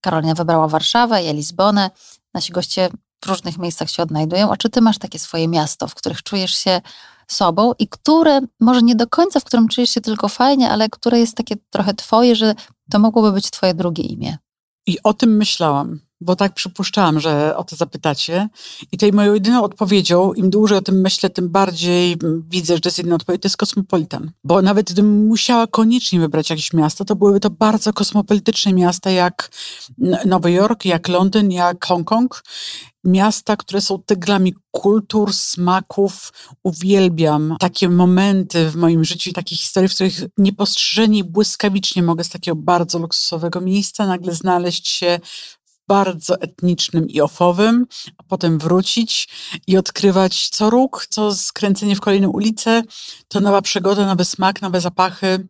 Karolina 0.00 0.34
wybrała 0.34 0.68
Warszawę, 0.68 1.22
ja 1.22 1.32
Lizbonę. 1.32 1.90
Nasi 2.34 2.52
goście 2.52 2.88
w 3.24 3.26
różnych 3.26 3.58
miejscach 3.58 3.90
się 3.90 4.02
odnajdują. 4.02 4.50
A 4.50 4.56
czy 4.56 4.68
ty 4.68 4.80
masz 4.80 4.98
takie 4.98 5.18
swoje 5.18 5.48
miasto, 5.48 5.88
w 5.88 5.94
których 5.94 6.22
czujesz 6.22 6.54
się 6.54 6.80
sobą 7.28 7.72
i 7.78 7.88
które, 7.88 8.40
może 8.60 8.82
nie 8.82 8.94
do 8.94 9.06
końca, 9.06 9.40
w 9.40 9.44
którym 9.44 9.68
czujesz 9.68 9.90
się 9.90 10.00
tylko 10.00 10.28
fajnie, 10.28 10.70
ale 10.70 10.88
które 10.88 11.18
jest 11.18 11.36
takie 11.36 11.56
trochę 11.70 11.94
twoje, 11.94 12.36
że 12.36 12.54
to 12.90 12.98
mogłoby 12.98 13.32
być 13.32 13.50
twoje 13.50 13.74
drugie 13.74 14.02
imię? 14.02 14.38
I 14.86 15.02
o 15.02 15.14
tym 15.14 15.36
myślałam 15.36 16.00
bo 16.20 16.36
tak 16.36 16.54
przypuszczałam, 16.54 17.20
że 17.20 17.56
o 17.56 17.64
to 17.64 17.76
zapytacie. 17.76 18.48
I 18.92 18.98
tej 18.98 19.12
moją 19.12 19.34
jedyną 19.34 19.62
odpowiedzią, 19.62 20.32
im 20.32 20.50
dłużej 20.50 20.78
o 20.78 20.82
tym 20.82 21.00
myślę, 21.00 21.30
tym 21.30 21.48
bardziej 21.48 22.16
widzę, 22.50 22.74
że 22.74 22.80
to 22.80 22.88
jest 22.88 22.98
jedna 22.98 23.14
odpowiedź, 23.14 23.42
to 23.42 23.46
jest 23.46 23.56
kosmopolitan. 23.56 24.30
Bo 24.44 24.62
nawet 24.62 24.92
gdybym 24.92 25.26
musiała 25.26 25.66
koniecznie 25.66 26.20
wybrać 26.20 26.50
jakieś 26.50 26.72
miasto, 26.72 27.04
to 27.04 27.16
byłyby 27.16 27.40
to 27.40 27.50
bardzo 27.50 27.92
kosmopolityczne 27.92 28.72
miasta, 28.72 29.10
jak 29.10 29.50
Nowy 30.26 30.52
Jork, 30.52 30.84
jak 30.84 31.08
Londyn, 31.08 31.50
jak 31.50 31.86
Hongkong. 31.86 32.42
Miasta, 33.04 33.56
które 33.56 33.80
są 33.80 33.98
tyglami 33.98 34.54
kultur, 34.70 35.32
smaków. 35.32 36.32
Uwielbiam 36.62 37.56
takie 37.60 37.88
momenty 37.88 38.70
w 38.70 38.76
moim 38.76 39.04
życiu 39.04 39.30
i 39.30 39.32
takie 39.32 39.56
historie, 39.56 39.88
w 39.88 39.94
których 39.94 40.20
niepostrzeżenie 40.38 41.24
błyskawicznie 41.24 42.02
mogę 42.02 42.24
z 42.24 42.28
takiego 42.28 42.56
bardzo 42.56 42.98
luksusowego 42.98 43.60
miejsca 43.60 44.06
nagle 44.06 44.34
znaleźć 44.34 44.88
się 44.88 45.20
bardzo 45.88 46.40
etnicznym 46.40 47.08
i 47.08 47.20
ofowym, 47.20 47.86
a 48.18 48.22
potem 48.22 48.58
wrócić 48.58 49.28
i 49.66 49.76
odkrywać 49.76 50.48
co 50.48 50.70
róg, 50.70 51.06
co 51.10 51.34
skręcenie 51.34 51.96
w 51.96 52.00
kolejną 52.00 52.30
ulicę, 52.30 52.82
to 53.28 53.40
nowa 53.40 53.62
przygoda, 53.62 54.06
nowy 54.06 54.24
smak, 54.24 54.62
nowe 54.62 54.80
zapachy, 54.80 55.48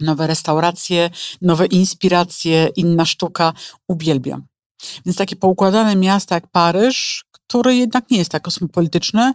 nowe 0.00 0.26
restauracje, 0.26 1.10
nowe 1.42 1.66
inspiracje, 1.66 2.68
inna 2.76 3.04
sztuka. 3.04 3.52
Uwielbiam. 3.88 4.46
Więc 5.06 5.16
takie 5.16 5.36
poukładane 5.36 5.96
miasta 5.96 6.34
jak 6.34 6.46
Paryż, 6.46 7.24
które 7.30 7.76
jednak 7.76 8.10
nie 8.10 8.18
jest 8.18 8.30
tak 8.30 8.42
kosmopolityczne, 8.42 9.32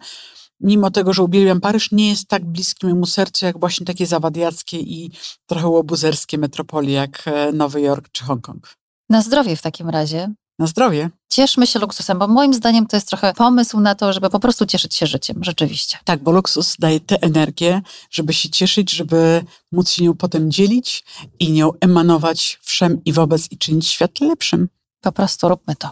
mimo 0.60 0.92
tego, 0.92 1.14
że 1.14 1.24
uwielbiam 1.24 1.62
Paryż, 1.62 1.92
nie 1.92 2.10
jest 2.10 2.28
tak 2.28 2.46
bliskim 2.46 2.90
memu 2.90 3.06
sercu 3.06 3.46
jak 3.46 3.60
właśnie 3.60 3.86
takie 3.86 4.08
zawadiackie 4.08 4.80
i 4.80 5.12
trochę 5.46 5.68
łobuzerskie 5.68 6.38
metropolie 6.38 6.94
jak 6.94 7.24
e, 7.26 7.52
Nowy 7.52 7.82
Jork 7.82 8.10
czy 8.12 8.24
Hongkong. 8.24 8.83
Na 9.10 9.22
zdrowie 9.22 9.56
w 9.56 9.62
takim 9.62 9.90
razie. 9.90 10.34
Na 10.60 10.68
zdrowie. 10.68 11.10
Cieszmy 11.30 11.68
się 11.68 11.80
luksusem, 11.80 12.20
bo 12.20 12.28
moim 12.28 12.54
zdaniem 12.54 12.88
to 12.88 12.98
jest 12.98 13.08
trochę 13.10 13.34
pomysł 13.34 13.80
na 13.80 13.96
to, 13.96 14.14
żeby 14.14 14.30
po 14.30 14.40
prostu 14.40 14.66
cieszyć 14.66 14.96
się 14.96 15.08
życiem, 15.08 15.44
rzeczywiście. 15.44 15.98
Tak, 16.06 16.24
bo 16.24 16.32
luksus 16.32 16.76
daje 16.80 17.00
tę 17.00 17.22
energię, 17.22 17.82
żeby 18.12 18.34
się 18.34 18.50
cieszyć, 18.50 18.92
żeby 18.92 19.46
móc 19.72 19.90
się 19.90 20.04
nią 20.04 20.14
potem 20.14 20.52
dzielić 20.52 21.04
i 21.40 21.52
nią 21.52 21.72
emanować 21.82 22.60
wszem 22.62 23.04
i 23.06 23.14
wobec 23.14 23.52
i 23.52 23.58
czynić 23.58 23.88
świat 23.88 24.20
lepszym. 24.20 24.70
Po 25.02 25.12
prostu 25.12 25.50
róbmy 25.50 25.76
to. 25.76 25.92